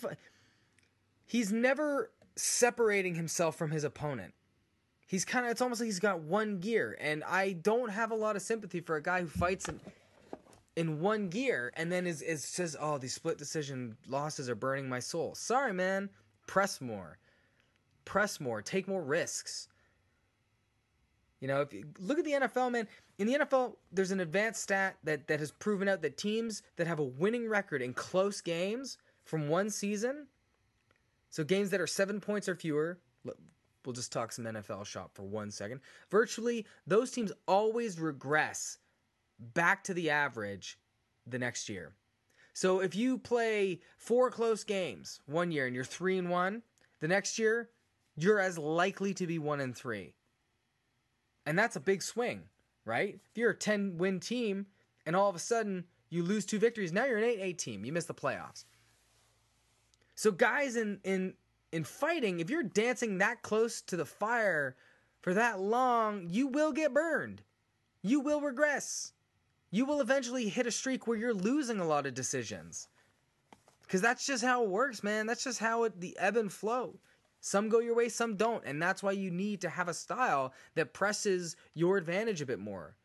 he's 1.25 1.51
never 1.51 2.11
separating 2.35 3.15
himself 3.15 3.55
from 3.55 3.71
his 3.71 3.83
opponent. 3.83 4.33
He's 5.07 5.23
kind 5.23 5.45
of 5.45 5.51
it's 5.51 5.61
almost 5.61 5.81
like 5.81 5.85
he's 5.85 5.99
got 5.99 6.19
one 6.19 6.59
gear 6.59 6.97
and 6.99 7.23
I 7.23 7.53
don't 7.53 7.89
have 7.89 8.11
a 8.11 8.15
lot 8.15 8.35
of 8.35 8.41
sympathy 8.41 8.81
for 8.81 8.97
a 8.97 9.01
guy 9.01 9.21
who 9.21 9.27
fights 9.27 9.67
in 9.69 9.79
in 10.75 10.99
one 10.99 11.29
gear 11.29 11.71
and 11.75 11.91
then 11.91 12.05
is, 12.05 12.21
is 12.21 12.43
says, 12.43 12.75
"Oh, 12.79 12.97
these 12.97 13.13
split 13.13 13.37
decision 13.37 13.97
losses 14.07 14.49
are 14.49 14.55
burning 14.55 14.87
my 14.87 14.99
soul." 14.99 15.33
Sorry, 15.33 15.73
man. 15.73 16.09
Press 16.45 16.79
more. 16.81 17.17
Press 18.05 18.39
more. 18.39 18.61
Take 18.61 18.87
more 18.87 19.01
risks. 19.01 19.67
You 21.39 21.47
know, 21.47 21.61
if 21.61 21.73
you 21.73 21.83
look 21.99 22.19
at 22.19 22.25
the 22.25 22.31
NFL, 22.31 22.71
man, 22.71 22.87
in 23.17 23.27
the 23.27 23.39
NFL, 23.39 23.75
there's 23.91 24.11
an 24.11 24.19
advanced 24.19 24.63
stat 24.63 24.97
that, 25.03 25.27
that 25.27 25.39
has 25.39 25.51
proven 25.51 25.87
out 25.87 26.01
that 26.01 26.17
teams 26.17 26.63
that 26.77 26.87
have 26.87 26.99
a 26.99 27.03
winning 27.03 27.47
record 27.47 27.81
in 27.81 27.93
close 27.93 28.41
games 28.41 28.97
from 29.23 29.49
one 29.49 29.69
season, 29.69 30.27
so 31.29 31.43
games 31.43 31.69
that 31.71 31.81
are 31.81 31.87
seven 31.87 32.19
points 32.19 32.49
or 32.49 32.55
fewer, 32.55 32.97
we'll 33.87 33.93
just 33.93 34.11
talk 34.11 34.33
some 34.33 34.43
NFL 34.43 34.85
shop 34.85 35.11
for 35.13 35.23
one 35.23 35.49
second. 35.49 35.79
Virtually, 36.11 36.65
those 36.85 37.09
teams 37.09 37.31
always 37.47 37.97
regress 37.97 38.79
back 39.39 39.81
to 39.85 39.93
the 39.93 40.09
average 40.09 40.77
the 41.25 41.39
next 41.39 41.69
year. 41.69 41.93
So 42.53 42.81
if 42.81 42.95
you 42.95 43.17
play 43.17 43.79
four 43.97 44.29
close 44.29 44.65
games 44.65 45.21
one 45.25 45.51
year 45.51 45.67
and 45.67 45.73
you're 45.73 45.85
three 45.85 46.17
and 46.17 46.29
one, 46.29 46.63
the 46.99 47.07
next 47.07 47.39
year 47.39 47.69
you're 48.17 48.39
as 48.39 48.57
likely 48.57 49.13
to 49.13 49.25
be 49.25 49.39
one 49.39 49.61
and 49.61 49.75
three. 49.75 50.15
And 51.45 51.57
that's 51.57 51.77
a 51.77 51.79
big 51.79 52.03
swing, 52.03 52.43
right? 52.83 53.17
If 53.31 53.37
you're 53.37 53.51
a 53.51 53.55
10 53.55 53.97
win 53.97 54.19
team 54.19 54.65
and 55.05 55.15
all 55.15 55.29
of 55.29 55.35
a 55.35 55.39
sudden 55.39 55.85
you 56.09 56.23
lose 56.23 56.45
two 56.45 56.59
victories, 56.59 56.91
now 56.91 57.05
you're 57.05 57.19
an 57.19 57.23
8 57.23 57.39
8 57.39 57.57
team. 57.57 57.85
You 57.85 57.93
miss 57.93 58.05
the 58.05 58.13
playoffs. 58.13 58.65
So 60.15 60.31
guys 60.31 60.75
in 60.75 60.99
in 61.05 61.35
in 61.71 61.83
fighting, 61.83 62.39
if 62.39 62.49
you're 62.49 62.63
dancing 62.63 63.17
that 63.17 63.41
close 63.41 63.81
to 63.83 63.97
the 63.97 64.05
fire 64.05 64.75
for 65.21 65.33
that 65.33 65.59
long, 65.59 66.27
you 66.29 66.47
will 66.47 66.71
get 66.71 66.93
burned. 66.93 67.41
You 68.01 68.19
will 68.19 68.41
regress 68.41 69.13
you 69.71 69.85
will 69.85 70.01
eventually 70.01 70.49
hit 70.49 70.67
a 70.67 70.71
streak 70.71 71.07
where 71.07 71.17
you're 71.17 71.33
losing 71.33 71.79
a 71.79 71.87
lot 71.87 72.05
of 72.05 72.13
decisions. 72.13 72.87
Because 73.81 74.01
that's 74.01 74.25
just 74.25 74.43
how 74.43 74.63
it 74.63 74.69
works, 74.69 75.03
man. 75.03 75.27
That's 75.27 75.43
just 75.43 75.59
how 75.59 75.83
it, 75.83 75.99
the 75.99 76.17
ebb 76.19 76.37
and 76.37 76.51
flow. 76.51 76.99
Some 77.39 77.69
go 77.69 77.79
your 77.79 77.95
way, 77.95 78.09
some 78.09 78.35
don't. 78.35 78.63
And 78.65 78.81
that's 78.81 79.03
why 79.03 79.11
you 79.11 79.31
need 79.31 79.61
to 79.61 79.69
have 79.69 79.87
a 79.87 79.93
style 79.93 80.53
that 80.75 80.93
presses 80.93 81.55
your 81.73 81.97
advantage 81.97 82.41
a 82.41 82.45
bit 82.45 82.59
more. 82.59 82.95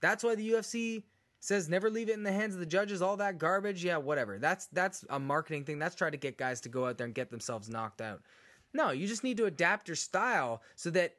That's 0.00 0.24
why 0.24 0.34
the 0.34 0.52
UFC 0.52 1.02
says 1.42 1.68
never 1.68 1.90
leave 1.90 2.08
it 2.08 2.14
in 2.14 2.22
the 2.22 2.30
hands 2.30 2.54
of 2.54 2.60
the 2.60 2.66
judges, 2.66 3.02
all 3.02 3.16
that 3.16 3.36
garbage. 3.36 3.84
Yeah, 3.84 3.96
whatever. 3.96 4.38
That's 4.38 4.66
that's 4.66 5.04
a 5.10 5.18
marketing 5.18 5.64
thing. 5.64 5.80
That's 5.80 5.96
trying 5.96 6.12
to 6.12 6.16
get 6.16 6.38
guys 6.38 6.60
to 6.62 6.68
go 6.68 6.86
out 6.86 6.98
there 6.98 7.04
and 7.04 7.14
get 7.14 7.30
themselves 7.30 7.68
knocked 7.68 8.00
out. 8.00 8.22
No, 8.72 8.92
you 8.92 9.08
just 9.08 9.24
need 9.24 9.36
to 9.38 9.46
adapt 9.46 9.88
your 9.88 9.96
style 9.96 10.62
so 10.76 10.88
that 10.90 11.16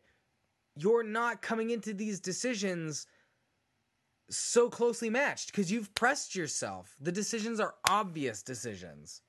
you're 0.77 1.03
not 1.03 1.41
coming 1.41 1.71
into 1.71 1.93
these 1.93 2.21
decisions 2.21 3.05
so 4.29 4.69
closely 4.69 5.09
matched 5.09 5.51
because 5.51 5.69
you've 5.69 5.93
pressed 5.93 6.36
yourself. 6.36 6.95
The 7.01 7.12
decisions 7.12 7.59
are 7.59 7.75
obvious 7.88 8.41
decisions. 8.41 9.21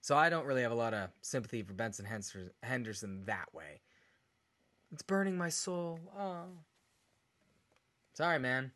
So 0.00 0.16
I 0.16 0.28
don't 0.28 0.44
really 0.44 0.62
have 0.62 0.72
a 0.72 0.74
lot 0.74 0.92
of 0.92 1.08
sympathy 1.22 1.62
for 1.62 1.72
Benson 1.72 2.04
Henderson 2.62 3.22
that 3.26 3.54
way. 3.54 3.80
It's 4.92 5.02
burning 5.02 5.38
my 5.38 5.48
soul. 5.50 6.00
Oh. 6.18 6.46
Sorry, 8.12 8.40
man. 8.40 8.72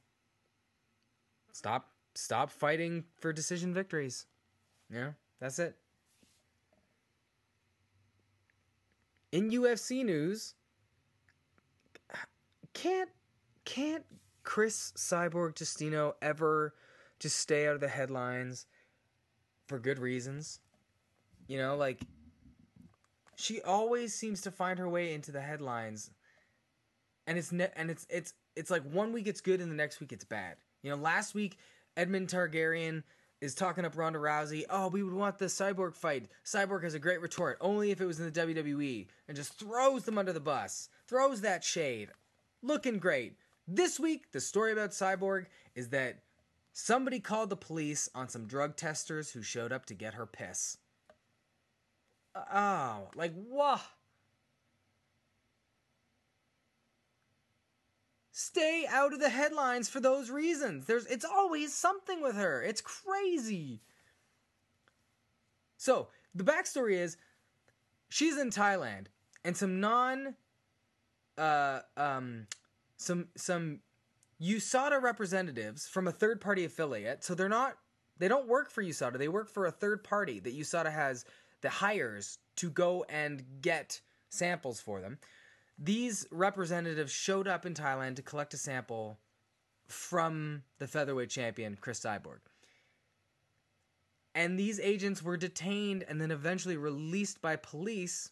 Stop 1.59 1.91
stop 2.15 2.53
fighting 2.53 3.03
for 3.21 3.33
decision 3.33 3.75
victories. 3.75 4.27
Yeah, 4.89 5.11
that's 5.41 5.59
it. 5.59 5.75
In 9.33 9.51
UFC 9.51 10.05
news, 10.05 10.55
can't 12.75 13.11
can't 13.65 14.05
Cris 14.45 14.93
Cyborg 14.97 15.55
Justino 15.55 16.13
ever 16.23 16.75
just 17.19 17.39
stay 17.39 17.67
out 17.67 17.75
of 17.75 17.81
the 17.81 17.89
headlines 17.89 18.67
for 19.67 19.81
good 19.81 19.99
reasons? 19.99 20.61
You 21.49 21.59
know, 21.59 21.75
like 21.75 22.03
she 23.35 23.61
always 23.63 24.15
seems 24.15 24.43
to 24.43 24.53
find 24.53 24.79
her 24.79 24.89
way 24.89 25.13
into 25.13 25.33
the 25.33 25.41
headlines. 25.41 26.13
And 27.27 27.37
it's 27.37 27.51
ne- 27.51 27.73
and 27.75 27.91
it's 27.91 28.07
it's 28.09 28.35
it's 28.55 28.71
like 28.71 28.85
one 28.85 29.13
week 29.13 29.27
it's 29.27 29.41
good 29.41 29.61
and 29.61 29.69
the 29.69 29.75
next 29.75 29.99
week 29.99 30.13
it's 30.13 30.25
bad. 30.25 30.55
You 30.89 30.97
know, 30.97 31.03
last 31.03 31.35
week 31.35 31.59
Edmond 31.99 32.29
Tarverdyan 32.29 33.03
is 33.43 33.55
talking 33.55 33.85
up 33.85 33.95
Ronda 33.95 34.19
Rousey. 34.19 34.65
Oh, 34.71 34.89
we 34.89 35.03
would 35.03 35.13
want 35.13 35.37
the 35.39 35.45
Cyborg 35.45 35.95
fight. 35.95 36.31
Cyborg 36.47 36.83
has 36.83 36.95
a 36.95 36.99
great 36.99 37.21
retort, 37.21 37.59
only 37.61 37.91
if 37.91 38.01
it 38.01 38.07
was 38.07 38.19
in 38.19 38.25
the 38.25 38.33
WWE, 38.33 39.07
and 39.29 39.37
just 39.37 39.59
throws 39.59 40.05
them 40.05 40.17
under 40.17 40.33
the 40.33 40.41
bus, 40.41 40.89
throws 41.07 41.43
that 41.43 41.63
shade. 41.63 42.09
Looking 42.63 42.99
great. 42.99 43.37
This 43.67 44.01
week, 44.01 44.33
the 44.33 44.41
story 44.41 44.73
about 44.73 44.93
Cyborg 44.93 45.45
is 45.75 45.91
that 45.91 46.21
somebody 46.73 47.21
called 47.21 47.51
the 47.51 47.57
police 47.57 48.09
on 48.15 48.31
some 48.31 48.47
drug 48.47 48.75
testers 48.75 49.33
who 49.33 49.43
showed 49.43 49.73
up 49.73 49.85
to 49.87 49.95
get 49.95 50.15
her 50.15 50.25
piss. 50.25 50.79
Uh, 52.35 52.45
oh, 52.51 53.09
like 53.15 53.35
what? 53.35 53.83
Stay 58.41 58.87
out 58.89 59.13
of 59.13 59.19
the 59.19 59.31
headlines 59.31 59.89
for 59.89 59.99
those 59.99 60.31
reasons. 60.31 60.87
There's 60.87 61.07
it's 61.07 61.25
always 61.25 61.75
something 61.75 62.23
with 62.23 62.37
her. 62.37 62.63
It's 62.63 62.81
crazy. 62.81 63.81
So, 65.77 66.11
the 66.37 66.45
backstory 66.45 66.93
is 66.93 67.17
she's 68.09 68.39
in 68.39 68.51
Thailand, 68.51 69.07
and 69.45 69.57
some 69.57 69.81
non, 69.81 70.37
uh, 71.37 71.81
um, 71.97 72.47
some 72.97 73.27
some 73.35 73.81
USADA 74.41 75.03
representatives 75.03 75.89
from 75.89 76.07
a 76.07 76.13
third 76.13 76.41
party 76.41 76.65
affiliate. 76.65 77.25
So 77.25 77.35
they're 77.35 77.49
not, 77.49 77.77
they 78.19 78.29
don't 78.29 78.47
work 78.47 78.71
for 78.71 78.85
USADA. 78.85 79.19
They 79.19 79.27
work 79.27 79.51
for 79.51 79.67
a 79.67 79.73
third 79.73 80.05
party 80.05 80.39
that 80.39 80.57
USADA 80.57 80.93
has 80.93 81.25
that 81.63 81.71
hires 81.71 82.39
to 82.55 82.71
go 82.71 83.05
and 83.09 83.45
get 83.63 84.01
samples 84.29 84.81
for 84.81 85.01
them. 85.01 85.19
These 85.79 86.27
representatives 86.33 87.13
showed 87.13 87.47
up 87.47 87.65
in 87.65 87.75
Thailand 87.75 88.17
to 88.17 88.23
collect 88.23 88.55
a 88.55 88.59
sample 88.59 89.19
from 89.87 90.63
the 90.79 90.89
featherweight 90.89 91.31
champion 91.31 91.77
Cris 91.81 92.01
Cyborg. 92.01 92.41
And 94.35 94.59
these 94.59 94.81
agents 94.81 95.23
were 95.23 95.37
detained 95.37 96.05
and 96.09 96.21
then 96.21 96.31
eventually 96.31 96.77
released 96.77 97.41
by 97.41 97.57
police 97.57 98.31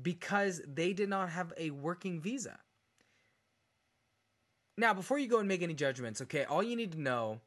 because 0.00 0.60
they 0.66 0.92
did 0.92 1.08
not 1.08 1.30
have 1.30 1.52
a 1.56 1.70
working 1.70 2.20
visa. 2.20 2.58
Now, 4.76 4.94
before 4.94 5.18
you 5.18 5.26
go 5.26 5.38
and 5.38 5.48
make 5.48 5.62
any 5.62 5.74
judgments, 5.74 6.20
okay, 6.22 6.44
all 6.44 6.62
you 6.62 6.76
need 6.76 6.92
to 6.92 7.00
know 7.00 7.40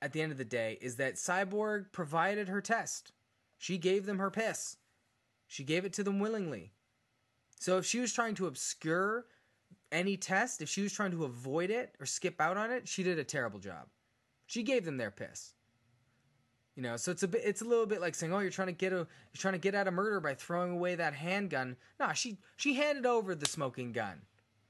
at 0.00 0.12
the 0.12 0.22
end 0.22 0.32
of 0.32 0.38
the 0.38 0.44
day 0.44 0.78
is 0.80 0.96
that 0.96 1.16
Cyborg 1.16 1.92
provided 1.92 2.48
her 2.48 2.60
test. 2.60 3.12
She 3.58 3.76
gave 3.78 4.06
them 4.06 4.18
her 4.18 4.30
piss. 4.30 4.76
She 5.46 5.64
gave 5.64 5.84
it 5.84 5.92
to 5.94 6.04
them 6.04 6.20
willingly. 6.20 6.73
So 7.56 7.78
if 7.78 7.86
she 7.86 8.00
was 8.00 8.12
trying 8.12 8.34
to 8.36 8.46
obscure 8.46 9.26
any 9.92 10.16
test, 10.16 10.60
if 10.60 10.68
she 10.68 10.82
was 10.82 10.92
trying 10.92 11.12
to 11.12 11.24
avoid 11.24 11.70
it 11.70 11.94
or 12.00 12.06
skip 12.06 12.40
out 12.40 12.56
on 12.56 12.70
it, 12.70 12.88
she 12.88 13.02
did 13.02 13.18
a 13.18 13.24
terrible 13.24 13.58
job. 13.58 13.86
She 14.46 14.62
gave 14.62 14.84
them 14.84 14.96
their 14.96 15.10
piss. 15.10 15.54
You 16.74 16.82
know, 16.82 16.96
so 16.96 17.12
it's 17.12 17.22
a 17.22 17.28
bit, 17.28 17.42
it's 17.44 17.62
a 17.62 17.64
little 17.64 17.86
bit 17.86 18.00
like 18.00 18.16
saying, 18.16 18.32
"Oh, 18.32 18.40
you're 18.40 18.50
trying 18.50 18.66
to 18.68 18.72
get 18.72 18.92
a, 18.92 18.96
you're 18.96 19.38
trying 19.38 19.54
to 19.54 19.60
get 19.60 19.76
out 19.76 19.86
of 19.86 19.94
murder 19.94 20.18
by 20.18 20.34
throwing 20.34 20.72
away 20.72 20.96
that 20.96 21.14
handgun." 21.14 21.76
Nah, 22.00 22.12
she 22.12 22.38
she 22.56 22.74
handed 22.74 23.06
over 23.06 23.36
the 23.36 23.46
smoking 23.46 23.92
gun. 23.92 24.22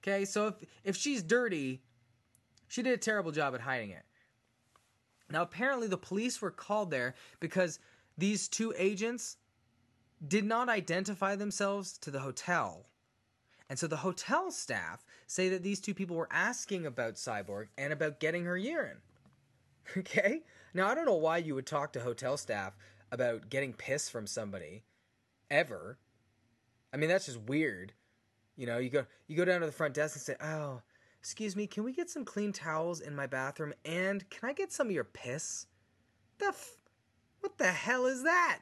Okay, 0.02 0.26
so 0.26 0.48
if 0.48 0.54
if 0.84 0.96
she's 0.96 1.22
dirty, 1.22 1.82
she 2.68 2.82
did 2.82 2.92
a 2.92 2.98
terrible 2.98 3.32
job 3.32 3.54
at 3.54 3.62
hiding 3.62 3.90
it. 3.90 4.02
Now, 5.30 5.42
apparently, 5.42 5.86
the 5.86 5.96
police 5.96 6.42
were 6.42 6.50
called 6.50 6.90
there 6.90 7.14
because 7.40 7.78
these 8.18 8.48
two 8.48 8.74
agents 8.76 9.38
did 10.26 10.44
not 10.44 10.68
identify 10.68 11.36
themselves 11.36 11.98
to 11.98 12.10
the 12.10 12.20
hotel. 12.20 12.86
And 13.68 13.78
so 13.78 13.86
the 13.86 13.96
hotel 13.96 14.50
staff 14.50 15.04
say 15.26 15.48
that 15.48 15.62
these 15.62 15.80
two 15.80 15.94
people 15.94 16.16
were 16.16 16.28
asking 16.30 16.86
about 16.86 17.14
Cyborg 17.14 17.68
and 17.78 17.92
about 17.92 18.20
getting 18.20 18.44
her 18.44 18.56
urine. 18.56 18.98
Okay? 19.98 20.42
Now, 20.72 20.88
I 20.88 20.94
don't 20.94 21.04
know 21.04 21.14
why 21.14 21.36
you 21.36 21.54
would 21.54 21.66
talk 21.66 21.92
to 21.92 22.00
hotel 22.00 22.38
staff 22.38 22.74
about 23.12 23.50
getting 23.50 23.74
piss 23.74 24.08
from 24.08 24.26
somebody 24.26 24.82
ever. 25.50 25.98
I 26.92 26.96
mean, 26.96 27.08
that's 27.10 27.26
just 27.26 27.40
weird. 27.40 27.92
You 28.56 28.66
know, 28.66 28.78
you 28.78 28.88
go 28.88 29.04
you 29.26 29.36
go 29.36 29.44
down 29.44 29.60
to 29.60 29.66
the 29.66 29.72
front 29.72 29.94
desk 29.94 30.16
and 30.16 30.22
say, 30.22 30.36
"Oh, 30.40 30.80
excuse 31.20 31.54
me, 31.54 31.66
can 31.66 31.84
we 31.84 31.92
get 31.92 32.08
some 32.08 32.24
clean 32.24 32.52
towels 32.52 33.00
in 33.00 33.14
my 33.14 33.26
bathroom 33.26 33.74
and 33.84 34.28
can 34.30 34.48
I 34.48 34.52
get 34.52 34.72
some 34.72 34.86
of 34.86 34.92
your 34.92 35.04
piss?" 35.04 35.66
The 36.38 36.46
f- 36.46 36.78
What 37.40 37.58
the 37.58 37.72
hell 37.72 38.06
is 38.06 38.22
that? 38.22 38.60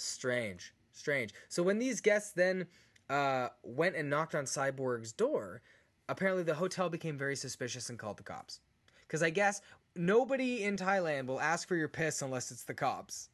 Strange. 0.00 0.74
Strange. 0.92 1.34
So 1.48 1.62
when 1.62 1.78
these 1.78 2.00
guests 2.00 2.32
then 2.32 2.66
uh, 3.10 3.48
went 3.62 3.96
and 3.96 4.08
knocked 4.08 4.34
on 4.34 4.44
Cyborg's 4.44 5.12
door, 5.12 5.62
apparently 6.08 6.42
the 6.42 6.54
hotel 6.54 6.88
became 6.88 7.18
very 7.18 7.36
suspicious 7.36 7.90
and 7.90 7.98
called 7.98 8.16
the 8.16 8.22
cops. 8.22 8.60
Because 9.06 9.22
I 9.22 9.30
guess 9.30 9.60
nobody 9.94 10.64
in 10.64 10.76
Thailand 10.76 11.26
will 11.26 11.40
ask 11.40 11.68
for 11.68 11.76
your 11.76 11.88
piss 11.88 12.22
unless 12.22 12.50
it's 12.50 12.64
the 12.64 12.74
cops. 12.74 13.28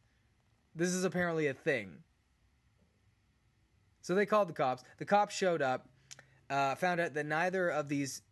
This 0.75 0.89
is 0.89 1.05
apparently 1.05 1.47
a 1.47 1.55
thing. 1.55 1.99
So 4.03 4.15
they 4.15 4.27
called 4.27 4.49
the 4.49 4.53
cops. 4.53 4.83
The 4.99 5.05
cops 5.05 5.35
showed 5.35 5.63
up, 5.63 5.89
uh, 6.51 6.75
found 6.75 7.01
out 7.01 7.15
that 7.15 7.27
neither 7.27 7.69
of 7.69 7.89
these 7.89 8.23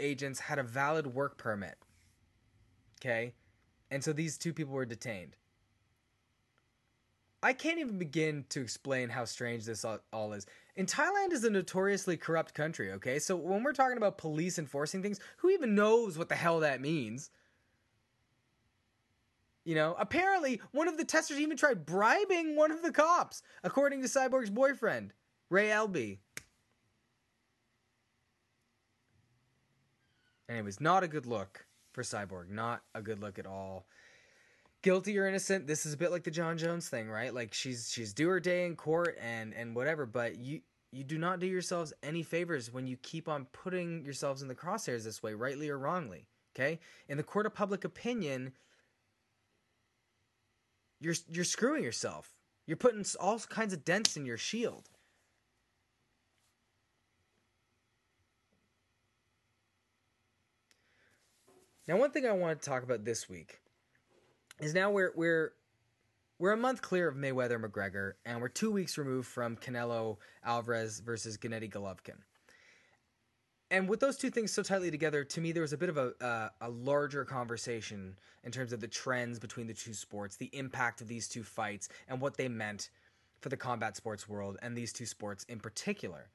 agents 0.00 0.40
had 0.40 0.58
a 0.58 0.64
valid 0.64 1.06
work 1.06 1.38
permit. 1.38 1.76
Okay? 3.00 3.34
And 3.90 4.02
so 4.02 4.12
these 4.12 4.36
two 4.36 4.52
people 4.52 4.74
were 4.74 4.84
detained. 4.84 5.36
I 7.44 7.52
can't 7.52 7.78
even 7.78 7.98
begin 7.98 8.46
to 8.48 8.62
explain 8.62 9.10
how 9.10 9.26
strange 9.26 9.66
this 9.66 9.84
all 10.14 10.32
is. 10.32 10.46
And 10.78 10.88
Thailand 10.88 11.32
is 11.32 11.44
a 11.44 11.50
notoriously 11.50 12.16
corrupt 12.16 12.54
country, 12.54 12.92
okay? 12.92 13.18
So 13.18 13.36
when 13.36 13.62
we're 13.62 13.74
talking 13.74 13.98
about 13.98 14.16
police 14.16 14.58
enforcing 14.58 15.02
things, 15.02 15.20
who 15.36 15.50
even 15.50 15.74
knows 15.74 16.16
what 16.16 16.30
the 16.30 16.36
hell 16.36 16.60
that 16.60 16.80
means? 16.80 17.28
You 19.66 19.74
know, 19.74 19.94
apparently 19.98 20.62
one 20.72 20.88
of 20.88 20.96
the 20.96 21.04
testers 21.04 21.38
even 21.38 21.58
tried 21.58 21.84
bribing 21.84 22.56
one 22.56 22.70
of 22.70 22.80
the 22.80 22.90
cops, 22.90 23.42
according 23.62 24.00
to 24.00 24.08
Cyborg's 24.08 24.48
boyfriend, 24.48 25.12
Ray 25.50 25.70
Elbe. 25.70 26.16
was 30.64 30.80
not 30.80 31.04
a 31.04 31.08
good 31.08 31.26
look 31.26 31.66
for 31.92 32.02
Cyborg. 32.02 32.48
Not 32.48 32.82
a 32.94 33.02
good 33.02 33.20
look 33.20 33.38
at 33.38 33.46
all 33.46 33.86
guilty 34.84 35.18
or 35.18 35.26
innocent 35.26 35.66
this 35.66 35.86
is 35.86 35.94
a 35.94 35.96
bit 35.96 36.12
like 36.12 36.24
the 36.24 36.30
Jon 36.30 36.58
Jones 36.58 36.90
thing 36.90 37.08
right? 37.08 37.32
Like 37.32 37.54
she's 37.54 37.90
she's 37.90 38.12
due 38.12 38.28
her 38.28 38.38
day 38.38 38.66
in 38.66 38.76
court 38.76 39.16
and 39.18 39.54
and 39.54 39.74
whatever 39.74 40.04
but 40.04 40.38
you 40.38 40.60
you 40.92 41.02
do 41.02 41.16
not 41.16 41.40
do 41.40 41.46
yourselves 41.46 41.94
any 42.02 42.22
favors 42.22 42.70
when 42.70 42.86
you 42.86 42.98
keep 42.98 43.26
on 43.26 43.46
putting 43.46 44.04
yourselves 44.04 44.42
in 44.42 44.48
the 44.48 44.54
crosshairs 44.54 45.04
this 45.04 45.22
way 45.22 45.32
rightly 45.32 45.70
or 45.70 45.78
wrongly 45.78 46.28
okay? 46.54 46.78
In 47.08 47.16
the 47.16 47.22
court 47.22 47.46
of 47.46 47.54
public 47.54 47.84
opinion 47.84 48.52
you're 51.00 51.14
you're 51.30 51.44
screwing 51.44 51.82
yourself. 51.82 52.34
You're 52.66 52.76
putting 52.76 53.06
all 53.18 53.38
kinds 53.38 53.72
of 53.72 53.86
dents 53.86 54.18
in 54.18 54.26
your 54.26 54.36
shield. 54.36 54.90
Now 61.88 61.96
one 61.96 62.10
thing 62.10 62.26
i 62.26 62.32
want 62.32 62.60
to 62.60 62.68
talk 62.68 62.82
about 62.82 63.06
this 63.06 63.30
week 63.30 63.60
is 64.64 64.74
now 64.74 64.90
we're 64.90 65.12
we're 65.14 65.52
we're 66.38 66.52
a 66.52 66.56
month 66.56 66.80
clear 66.80 67.06
of 67.06 67.16
Mayweather 67.16 67.62
McGregor, 67.62 68.12
and 68.24 68.40
we're 68.40 68.48
two 68.48 68.70
weeks 68.70 68.96
removed 68.98 69.28
from 69.28 69.56
Canelo 69.56 70.16
Alvarez 70.42 71.00
versus 71.00 71.36
Gennady 71.36 71.70
Golovkin. 71.70 72.16
And 73.70 73.88
with 73.88 74.00
those 74.00 74.16
two 74.16 74.30
things 74.30 74.52
so 74.52 74.62
tightly 74.62 74.90
together, 74.90 75.22
to 75.24 75.40
me, 75.40 75.52
there 75.52 75.62
was 75.62 75.72
a 75.72 75.78
bit 75.78 75.90
of 75.90 75.98
a 75.98 76.12
uh, 76.24 76.48
a 76.62 76.70
larger 76.70 77.24
conversation 77.24 78.16
in 78.42 78.52
terms 78.52 78.72
of 78.72 78.80
the 78.80 78.88
trends 78.88 79.38
between 79.38 79.66
the 79.66 79.74
two 79.74 79.92
sports, 79.92 80.36
the 80.36 80.50
impact 80.56 81.02
of 81.02 81.08
these 81.08 81.28
two 81.28 81.42
fights, 81.42 81.88
and 82.08 82.20
what 82.20 82.36
they 82.36 82.48
meant 82.48 82.88
for 83.40 83.50
the 83.50 83.56
combat 83.58 83.96
sports 83.96 84.26
world 84.26 84.56
and 84.62 84.74
these 84.74 84.92
two 84.92 85.06
sports 85.06 85.44
in 85.44 85.60
particular. 85.60 86.30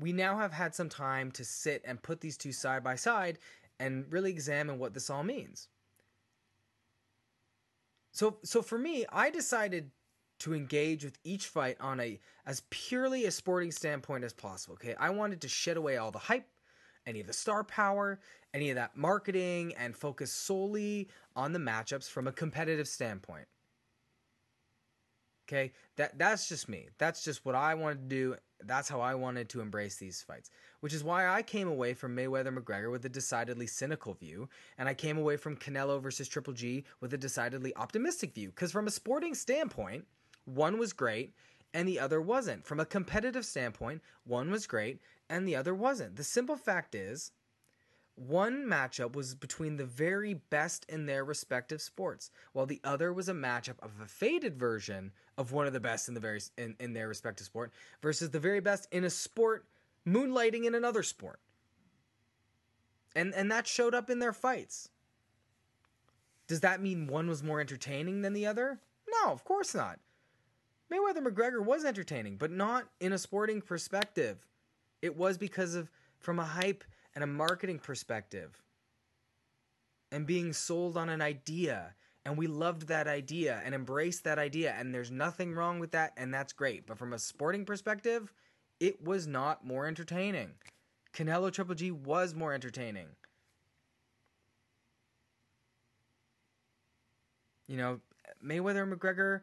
We 0.00 0.12
now 0.12 0.36
have 0.36 0.52
had 0.52 0.74
some 0.74 0.88
time 0.88 1.30
to 1.32 1.44
sit 1.44 1.82
and 1.84 2.02
put 2.02 2.20
these 2.20 2.36
two 2.36 2.50
side 2.50 2.82
by 2.82 2.96
side 2.96 3.38
and 3.78 4.06
really 4.10 4.30
examine 4.30 4.80
what 4.80 4.92
this 4.92 5.08
all 5.08 5.22
means. 5.22 5.68
So 8.14 8.38
so 8.44 8.62
for 8.62 8.78
me, 8.78 9.04
I 9.12 9.28
decided 9.28 9.90
to 10.38 10.54
engage 10.54 11.04
with 11.04 11.18
each 11.24 11.48
fight 11.48 11.76
on 11.80 12.00
a 12.00 12.20
as 12.46 12.62
purely 12.70 13.26
a 13.26 13.30
sporting 13.30 13.72
standpoint 13.72 14.24
as 14.24 14.32
possible. 14.32 14.74
Okay, 14.74 14.94
I 14.98 15.10
wanted 15.10 15.40
to 15.42 15.48
shed 15.48 15.76
away 15.76 15.96
all 15.96 16.12
the 16.12 16.18
hype, 16.18 16.48
any 17.06 17.20
of 17.20 17.26
the 17.26 17.32
star 17.32 17.64
power, 17.64 18.20
any 18.54 18.70
of 18.70 18.76
that 18.76 18.96
marketing, 18.96 19.74
and 19.76 19.96
focus 19.96 20.32
solely 20.32 21.08
on 21.34 21.52
the 21.52 21.58
matchups 21.58 22.08
from 22.08 22.28
a 22.28 22.32
competitive 22.32 22.86
standpoint. 22.88 23.48
Okay, 25.46 25.72
that 25.96 26.16
that's 26.16 26.48
just 26.48 26.68
me. 26.68 26.88
That's 26.98 27.24
just 27.24 27.44
what 27.44 27.56
I 27.56 27.74
wanted 27.74 28.08
to 28.08 28.16
do. 28.16 28.36
That's 28.60 28.88
how 28.88 29.00
I 29.00 29.14
wanted 29.14 29.48
to 29.50 29.60
embrace 29.60 29.96
these 29.96 30.22
fights 30.22 30.50
which 30.84 30.92
is 30.92 31.02
why 31.02 31.26
I 31.26 31.40
came 31.40 31.66
away 31.66 31.94
from 31.94 32.14
Mayweather 32.14 32.54
McGregor 32.54 32.90
with 32.90 33.06
a 33.06 33.08
decidedly 33.08 33.66
cynical 33.66 34.12
view, 34.12 34.50
and 34.76 34.86
I 34.86 34.92
came 34.92 35.16
away 35.16 35.38
from 35.38 35.56
Canelo 35.56 35.98
versus 35.98 36.28
Triple 36.28 36.52
G 36.52 36.84
with 37.00 37.14
a 37.14 37.16
decidedly 37.16 37.74
optimistic 37.74 38.34
view. 38.34 38.50
Because 38.50 38.70
from 38.70 38.86
a 38.86 38.90
sporting 38.90 39.34
standpoint, 39.34 40.04
one 40.44 40.76
was 40.76 40.92
great 40.92 41.32
and 41.72 41.88
the 41.88 41.98
other 41.98 42.20
wasn't. 42.20 42.66
From 42.66 42.80
a 42.80 42.84
competitive 42.84 43.46
standpoint, 43.46 44.02
one 44.24 44.50
was 44.50 44.66
great 44.66 45.00
and 45.30 45.48
the 45.48 45.56
other 45.56 45.74
wasn't. 45.74 46.16
The 46.16 46.22
simple 46.22 46.54
fact 46.54 46.94
is, 46.94 47.32
one 48.14 48.66
matchup 48.66 49.16
was 49.16 49.34
between 49.34 49.78
the 49.78 49.86
very 49.86 50.34
best 50.34 50.84
in 50.90 51.06
their 51.06 51.24
respective 51.24 51.80
sports, 51.80 52.30
while 52.52 52.66
the 52.66 52.82
other 52.84 53.10
was 53.10 53.30
a 53.30 53.32
matchup 53.32 53.80
of 53.80 53.92
a 54.02 54.06
faded 54.06 54.58
version 54.58 55.12
of 55.36 55.52
one 55.52 55.66
of 55.66 55.72
the 55.72 55.80
best 55.80 56.08
in 56.08 56.14
the 56.14 56.20
very 56.20 56.40
in, 56.56 56.76
in 56.80 56.92
their 56.92 57.08
respective 57.08 57.46
sport 57.46 57.72
versus 58.02 58.30
the 58.30 58.40
very 58.40 58.60
best 58.60 58.88
in 58.92 59.04
a 59.04 59.10
sport 59.10 59.66
moonlighting 60.06 60.64
in 60.64 60.74
another 60.74 61.02
sport. 61.02 61.40
And 63.16 63.34
and 63.34 63.50
that 63.50 63.66
showed 63.66 63.94
up 63.94 64.10
in 64.10 64.18
their 64.18 64.32
fights. 64.32 64.88
Does 66.46 66.60
that 66.60 66.82
mean 66.82 67.06
one 67.06 67.28
was 67.28 67.42
more 67.42 67.60
entertaining 67.60 68.22
than 68.22 68.32
the 68.32 68.46
other? 68.46 68.80
No, 69.08 69.32
of 69.32 69.44
course 69.44 69.74
not. 69.74 69.98
Mayweather 70.92 71.24
McGregor 71.24 71.64
was 71.64 71.84
entertaining, 71.84 72.36
but 72.36 72.50
not 72.50 72.84
in 73.00 73.12
a 73.12 73.18
sporting 73.18 73.62
perspective. 73.62 74.46
It 75.00 75.16
was 75.16 75.38
because 75.38 75.74
of 75.74 75.90
from 76.18 76.38
a 76.38 76.44
hype 76.44 76.84
and 77.14 77.24
a 77.24 77.26
marketing 77.26 77.78
perspective. 77.78 78.62
And 80.12 80.26
being 80.26 80.52
sold 80.52 80.96
on 80.96 81.08
an 81.08 81.22
idea 81.22 81.94
And 82.24 82.38
we 82.38 82.46
loved 82.46 82.88
that 82.88 83.06
idea 83.06 83.60
and 83.64 83.74
embraced 83.74 84.24
that 84.24 84.38
idea. 84.38 84.74
And 84.78 84.94
there's 84.94 85.10
nothing 85.10 85.54
wrong 85.54 85.78
with 85.78 85.90
that. 85.92 86.12
And 86.16 86.32
that's 86.32 86.52
great. 86.52 86.86
But 86.86 86.98
from 86.98 87.12
a 87.12 87.18
sporting 87.18 87.64
perspective, 87.66 88.32
it 88.80 89.02
was 89.04 89.26
not 89.26 89.66
more 89.66 89.86
entertaining. 89.86 90.52
Canelo 91.12 91.52
Triple 91.52 91.74
G 91.74 91.90
was 91.90 92.34
more 92.34 92.52
entertaining. 92.52 93.08
You 97.68 97.76
know, 97.76 98.00
Mayweather 98.44 98.82
and 98.82 98.92
McGregor, 98.92 99.42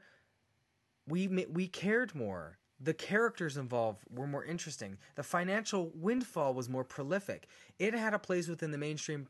we 1.07 1.27
we 1.27 1.67
cared 1.67 2.13
more. 2.13 2.57
The 2.79 2.93
characters 2.93 3.57
involved 3.57 4.03
were 4.09 4.27
more 4.27 4.43
interesting. 4.43 4.97
The 5.15 5.23
financial 5.23 5.91
windfall 5.93 6.53
was 6.53 6.67
more 6.67 6.83
prolific. 6.83 7.47
It 7.77 7.93
had 7.93 8.13
a 8.13 8.19
place 8.19 8.47
within 8.47 8.71
the 8.71 8.77
mainstream 8.77 9.27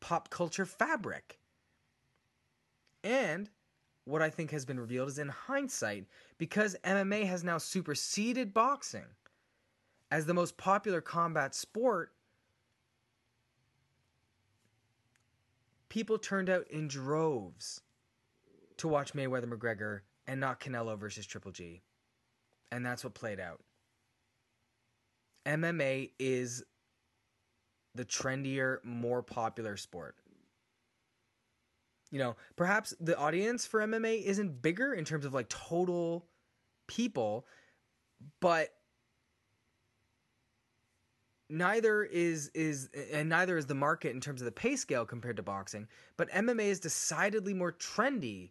pop 0.00 0.30
culture 0.30 0.66
fabric. 0.66 1.38
And 3.06 3.48
what 4.04 4.20
I 4.20 4.30
think 4.30 4.50
has 4.50 4.64
been 4.64 4.80
revealed 4.80 5.08
is 5.08 5.18
in 5.20 5.28
hindsight, 5.28 6.06
because 6.38 6.76
MMA 6.82 7.24
has 7.26 7.44
now 7.44 7.56
superseded 7.56 8.52
boxing 8.52 9.06
as 10.10 10.26
the 10.26 10.34
most 10.34 10.56
popular 10.56 11.00
combat 11.00 11.54
sport, 11.54 12.10
people 15.88 16.18
turned 16.18 16.50
out 16.50 16.66
in 16.68 16.88
droves 16.88 17.80
to 18.78 18.88
watch 18.88 19.14
Mayweather 19.14 19.46
McGregor 19.46 20.00
and 20.26 20.40
not 20.40 20.58
Canelo 20.58 20.98
versus 20.98 21.26
Triple 21.26 21.52
G. 21.52 21.82
And 22.72 22.84
that's 22.84 23.04
what 23.04 23.14
played 23.14 23.38
out. 23.38 23.62
MMA 25.46 26.10
is 26.18 26.64
the 27.94 28.04
trendier, 28.04 28.84
more 28.84 29.22
popular 29.22 29.76
sport. 29.76 30.16
You 32.10 32.18
know, 32.18 32.36
perhaps 32.54 32.94
the 33.00 33.16
audience 33.18 33.66
for 33.66 33.80
MMA 33.80 34.22
isn't 34.22 34.62
bigger 34.62 34.94
in 34.94 35.04
terms 35.04 35.24
of 35.24 35.34
like 35.34 35.48
total 35.48 36.26
people, 36.86 37.46
but 38.40 38.70
neither 41.48 42.02
is 42.02 42.50
is 42.54 42.88
and 43.12 43.28
neither 43.28 43.56
is 43.56 43.66
the 43.66 43.74
market 43.74 44.14
in 44.14 44.20
terms 44.20 44.40
of 44.40 44.46
the 44.46 44.52
pay 44.52 44.76
scale 44.76 45.04
compared 45.04 45.36
to 45.36 45.42
boxing, 45.42 45.88
but 46.16 46.30
MMA 46.30 46.66
is 46.66 46.80
decidedly 46.80 47.54
more 47.54 47.72
trendy 47.72 48.50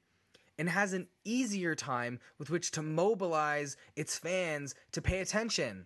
and 0.57 0.69
has 0.69 0.93
an 0.93 1.07
easier 1.23 1.75
time 1.75 2.19
with 2.37 2.49
which 2.49 2.71
to 2.71 2.81
mobilize 2.81 3.75
its 3.95 4.17
fans 4.17 4.75
to 4.91 5.01
pay 5.01 5.19
attention. 5.19 5.85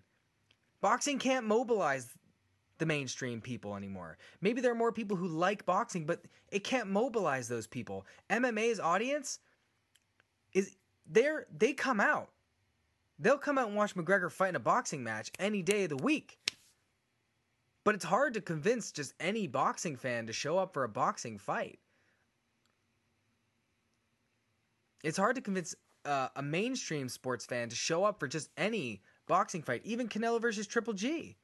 Boxing 0.81 1.19
can't 1.19 1.45
mobilize 1.45 2.15
the 2.79 2.85
mainstream 2.85 3.41
people 3.41 3.75
anymore. 3.75 4.17
Maybe 4.41 4.61
there 4.61 4.71
are 4.71 4.75
more 4.75 4.91
people 4.91 5.15
who 5.15 5.27
like 5.27 5.65
boxing, 5.65 6.05
but 6.05 6.23
it 6.51 6.63
can't 6.63 6.89
mobilize 6.89 7.47
those 7.47 7.67
people. 7.67 8.05
MMA's 8.29 8.79
audience 8.79 9.39
is 10.53 10.75
there 11.05 11.45
they 11.55 11.73
come 11.73 11.99
out. 11.99 12.31
They'll 13.19 13.37
come 13.37 13.57
out 13.57 13.67
and 13.67 13.75
watch 13.75 13.95
McGregor 13.95 14.31
fight 14.31 14.49
in 14.49 14.55
a 14.55 14.61
boxing 14.61 15.03
match 15.03 15.29
any 15.39 15.61
day 15.61 15.83
of 15.83 15.89
the 15.89 15.97
week. 15.97 16.37
But 17.83 17.95
it's 17.95 18.05
hard 18.05 18.33
to 18.35 18.41
convince 18.41 18.91
just 18.91 19.13
any 19.19 19.47
boxing 19.47 19.95
fan 19.95 20.27
to 20.27 20.33
show 20.33 20.57
up 20.57 20.73
for 20.73 20.83
a 20.83 20.89
boxing 20.89 21.37
fight. 21.37 21.79
It's 25.03 25.17
hard 25.17 25.35
to 25.35 25.41
convince 25.41 25.75
uh, 26.05 26.29
a 26.35 26.41
mainstream 26.41 27.09
sports 27.09 27.45
fan 27.45 27.69
to 27.69 27.75
show 27.75 28.03
up 28.03 28.19
for 28.19 28.27
just 28.27 28.49
any 28.57 29.01
boxing 29.27 29.61
fight, 29.61 29.81
even 29.83 30.07
Canelo 30.07 30.41
versus 30.41 30.67
Triple 30.67 30.93
G. 30.93 31.35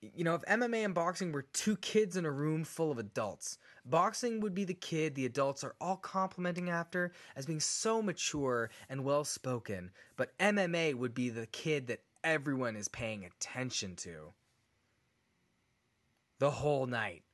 You 0.00 0.22
know, 0.22 0.36
if 0.36 0.42
MMA 0.42 0.84
and 0.84 0.94
boxing 0.94 1.32
were 1.32 1.42
two 1.42 1.76
kids 1.76 2.16
in 2.16 2.24
a 2.24 2.30
room 2.30 2.62
full 2.62 2.92
of 2.92 2.98
adults, 2.98 3.58
boxing 3.84 4.38
would 4.40 4.54
be 4.54 4.64
the 4.64 4.74
kid 4.74 5.14
the 5.14 5.26
adults 5.26 5.64
are 5.64 5.74
all 5.80 5.96
complimenting 5.96 6.70
after 6.70 7.12
as 7.34 7.46
being 7.46 7.58
so 7.58 8.00
mature 8.00 8.70
and 8.88 9.04
well 9.04 9.24
spoken, 9.24 9.90
but 10.16 10.38
MMA 10.38 10.94
would 10.94 11.14
be 11.14 11.30
the 11.30 11.46
kid 11.46 11.88
that 11.88 12.02
everyone 12.22 12.76
is 12.76 12.86
paying 12.86 13.24
attention 13.24 13.96
to. 13.96 14.32
The 16.38 16.50
whole 16.50 16.86
night. 16.86 17.24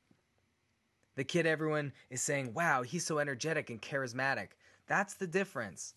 The 1.16 1.24
kid 1.24 1.46
everyone 1.46 1.92
is 2.08 2.22
saying, 2.22 2.54
wow, 2.54 2.82
he's 2.82 3.04
so 3.04 3.18
energetic 3.18 3.68
and 3.68 3.80
charismatic. 3.80 4.48
That's 4.86 5.14
the 5.14 5.26
difference. 5.26 5.94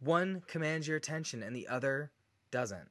One 0.00 0.42
commands 0.46 0.88
your 0.88 0.96
attention 0.96 1.42
and 1.42 1.54
the 1.54 1.68
other 1.68 2.12
doesn't. 2.50 2.88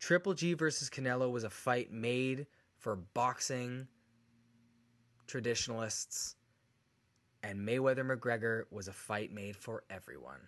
Triple 0.00 0.32
G 0.32 0.54
versus 0.54 0.88
Canelo 0.88 1.30
was 1.30 1.44
a 1.44 1.50
fight 1.50 1.92
made 1.92 2.46
for 2.78 2.96
boxing 2.96 3.86
traditionalists, 5.26 6.36
and 7.42 7.60
Mayweather 7.60 8.04
McGregor 8.04 8.64
was 8.70 8.88
a 8.88 8.92
fight 8.92 9.32
made 9.32 9.56
for 9.56 9.84
everyone. 9.90 10.40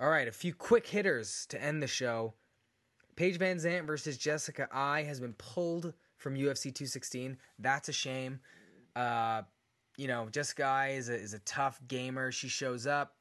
All 0.00 0.08
right, 0.08 0.26
a 0.26 0.32
few 0.32 0.54
quick 0.54 0.86
hitters 0.86 1.44
to 1.50 1.62
end 1.62 1.82
the 1.82 1.86
show. 1.86 2.32
Paige 3.16 3.38
VanZant 3.38 3.84
versus 3.84 4.16
Jessica 4.16 4.68
Eye 4.72 5.02
has 5.02 5.20
been 5.20 5.34
pulled 5.34 5.92
from 6.16 6.34
UFC 6.34 6.72
216. 6.74 7.36
That's 7.58 7.88
a 7.88 7.92
shame. 7.92 8.40
Uh, 8.94 9.42
you 9.96 10.06
know, 10.06 10.28
Jessica 10.30 10.64
Eye 10.64 10.90
is 10.90 11.08
a, 11.08 11.14
is 11.14 11.34
a 11.34 11.40
tough 11.40 11.80
gamer. 11.88 12.30
She 12.30 12.48
shows 12.48 12.86
up. 12.86 13.17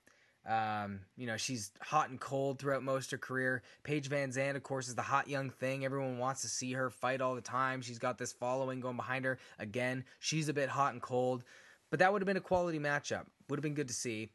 Um, 0.48 1.02
you 1.18 1.28
know, 1.28 1.36
she's 1.36 1.72
hot 1.82 2.10
and 2.10 2.20
cold 2.20 2.58
throughout 2.58 2.82
most 2.82 3.08
of 3.08 3.12
her 3.12 3.18
career. 3.18 3.64
Paige 3.84 4.10
VanZant, 4.10 4.56
of 4.56 4.64
course, 4.64 4.88
is 4.88 4.96
the 4.96 5.02
hot 5.02 5.28
young 5.28 5.50
thing. 5.50 5.84
Everyone 5.84 6.18
wants 6.18 6.42
to 6.42 6.48
see 6.48 6.72
her 6.72 6.90
fight 6.90 7.20
all 7.20 7.36
the 7.36 7.42
time. 7.42 7.82
She's 7.82 8.00
got 8.00 8.18
this 8.18 8.32
following 8.32 8.80
going 8.80 8.96
behind 8.96 9.26
her. 9.26 9.38
Again, 9.60 10.06
she's 10.20 10.48
a 10.48 10.54
bit 10.54 10.70
hot 10.70 10.94
and 10.94 11.02
cold. 11.02 11.44
But 11.90 12.00
that 12.00 12.12
would 12.12 12.22
have 12.22 12.28
been 12.28 12.38
a 12.38 12.42
quality 12.42 12.80
matchup. 12.80 13.26
Would 13.50 13.60
have 13.60 13.64
been 13.64 13.74
good 13.74 13.90
to 13.90 13.94
see. 13.94 14.30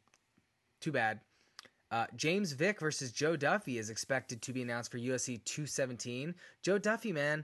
Too 0.81 0.91
bad. 0.91 1.19
Uh, 1.89 2.05
James 2.15 2.51
Vick 2.53 2.79
versus 2.79 3.11
Joe 3.11 3.35
Duffy 3.35 3.77
is 3.77 3.89
expected 3.89 4.41
to 4.41 4.53
be 4.53 4.61
announced 4.61 4.91
for 4.91 4.99
UFC 4.99 5.43
217. 5.45 6.35
Joe 6.61 6.77
Duffy, 6.77 7.11
man, 7.11 7.43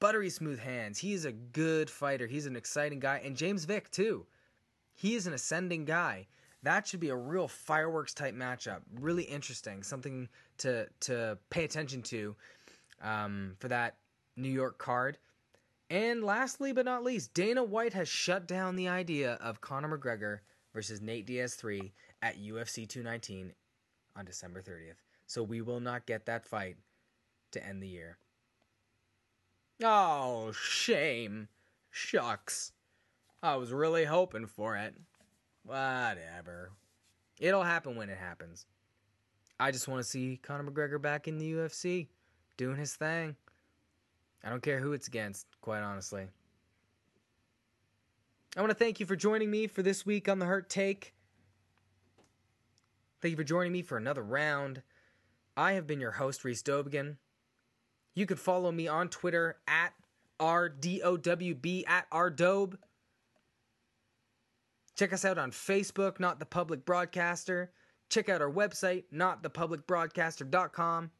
buttery 0.00 0.30
smooth 0.30 0.58
hands. 0.58 0.98
He 0.98 1.14
is 1.14 1.24
a 1.24 1.32
good 1.32 1.88
fighter. 1.88 2.26
He's 2.26 2.46
an 2.46 2.56
exciting 2.56 3.00
guy. 3.00 3.22
And 3.24 3.36
James 3.36 3.64
Vick, 3.64 3.90
too. 3.90 4.26
He 4.94 5.14
is 5.14 5.26
an 5.26 5.32
ascending 5.32 5.86
guy. 5.86 6.26
That 6.62 6.86
should 6.86 7.00
be 7.00 7.08
a 7.08 7.16
real 7.16 7.48
fireworks 7.48 8.14
type 8.14 8.34
matchup. 8.34 8.80
Really 9.00 9.24
interesting. 9.24 9.82
Something 9.82 10.28
to, 10.58 10.86
to 11.00 11.38
pay 11.50 11.64
attention 11.64 12.02
to 12.02 12.36
um, 13.02 13.56
for 13.58 13.68
that 13.68 13.96
New 14.36 14.48
York 14.48 14.78
card. 14.78 15.18
And 15.90 16.24
lastly 16.24 16.72
but 16.72 16.84
not 16.84 17.04
least, 17.04 17.34
Dana 17.34 17.62
White 17.62 17.92
has 17.92 18.08
shut 18.08 18.46
down 18.46 18.76
the 18.76 18.88
idea 18.88 19.34
of 19.34 19.60
Conor 19.60 19.98
McGregor 19.98 20.38
versus 20.72 21.02
Nate 21.02 21.26
Diaz 21.26 21.54
3 21.54 21.92
at 22.22 22.40
UFC 22.40 22.88
219 22.88 23.52
on 24.16 24.24
December 24.24 24.62
30th. 24.62 25.02
So 25.26 25.42
we 25.42 25.60
will 25.60 25.80
not 25.80 26.06
get 26.06 26.26
that 26.26 26.46
fight 26.46 26.76
to 27.52 27.66
end 27.66 27.82
the 27.82 27.88
year. 27.88 28.16
Oh, 29.82 30.52
shame. 30.52 31.48
Shucks. 31.90 32.72
I 33.42 33.56
was 33.56 33.72
really 33.72 34.04
hoping 34.04 34.46
for 34.46 34.76
it. 34.76 34.94
Whatever. 35.64 36.72
It'll 37.38 37.62
happen 37.62 37.96
when 37.96 38.08
it 38.08 38.18
happens. 38.18 38.66
I 39.58 39.70
just 39.70 39.88
want 39.88 40.02
to 40.02 40.08
see 40.08 40.40
Conor 40.42 40.70
McGregor 40.70 41.00
back 41.00 41.28
in 41.28 41.38
the 41.38 41.52
UFC, 41.52 42.08
doing 42.56 42.76
his 42.76 42.94
thing. 42.94 43.36
I 44.44 44.50
don't 44.50 44.62
care 44.62 44.80
who 44.80 44.92
it's 44.92 45.06
against, 45.06 45.46
quite 45.60 45.82
honestly. 45.82 46.26
I 48.56 48.60
want 48.60 48.70
to 48.70 48.78
thank 48.78 49.00
you 49.00 49.06
for 49.06 49.16
joining 49.16 49.50
me 49.50 49.66
for 49.66 49.82
this 49.82 50.04
week 50.04 50.28
on 50.28 50.38
the 50.38 50.46
Hurt 50.46 50.68
Take. 50.68 51.14
Thank 53.20 53.30
you 53.30 53.36
for 53.36 53.44
joining 53.44 53.72
me 53.72 53.82
for 53.82 53.96
another 53.96 54.22
round. 54.22 54.82
I 55.56 55.72
have 55.72 55.86
been 55.86 56.00
your 56.00 56.10
host, 56.10 56.44
Reese 56.44 56.62
Dobigan. 56.62 57.16
You 58.14 58.26
can 58.26 58.36
follow 58.36 58.72
me 58.72 58.88
on 58.88 59.08
Twitter 59.08 59.56
at 59.68 59.94
RDOWB 60.40 61.88
at 61.88 62.10
RDobe. 62.10 62.74
Check 64.96 65.12
us 65.12 65.24
out 65.24 65.38
on 65.38 65.50
Facebook, 65.50 66.20
Not 66.20 66.38
the 66.38 66.46
Public 66.46 66.84
Broadcaster. 66.84 67.72
Check 68.10 68.28
out 68.28 68.42
our 68.42 68.50
website, 68.50 69.04
notthepublicbroadcaster.com. 69.12 71.10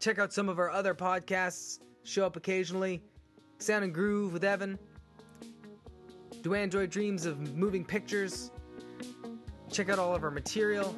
Check 0.00 0.18
out 0.18 0.32
some 0.32 0.48
of 0.48 0.58
our 0.58 0.70
other 0.70 0.94
podcasts, 0.94 1.80
show 2.02 2.24
up 2.24 2.36
occasionally. 2.36 3.02
Sound 3.58 3.84
and 3.84 3.94
Groove 3.94 4.32
with 4.32 4.44
Evan. 4.44 4.78
Do 6.42 6.54
Android 6.54 6.90
Dreams 6.90 7.26
of 7.26 7.54
Moving 7.54 7.84
Pictures? 7.84 8.50
Check 9.70 9.88
out 9.88 9.98
all 9.98 10.14
of 10.14 10.22
our 10.22 10.30
material. 10.30 10.94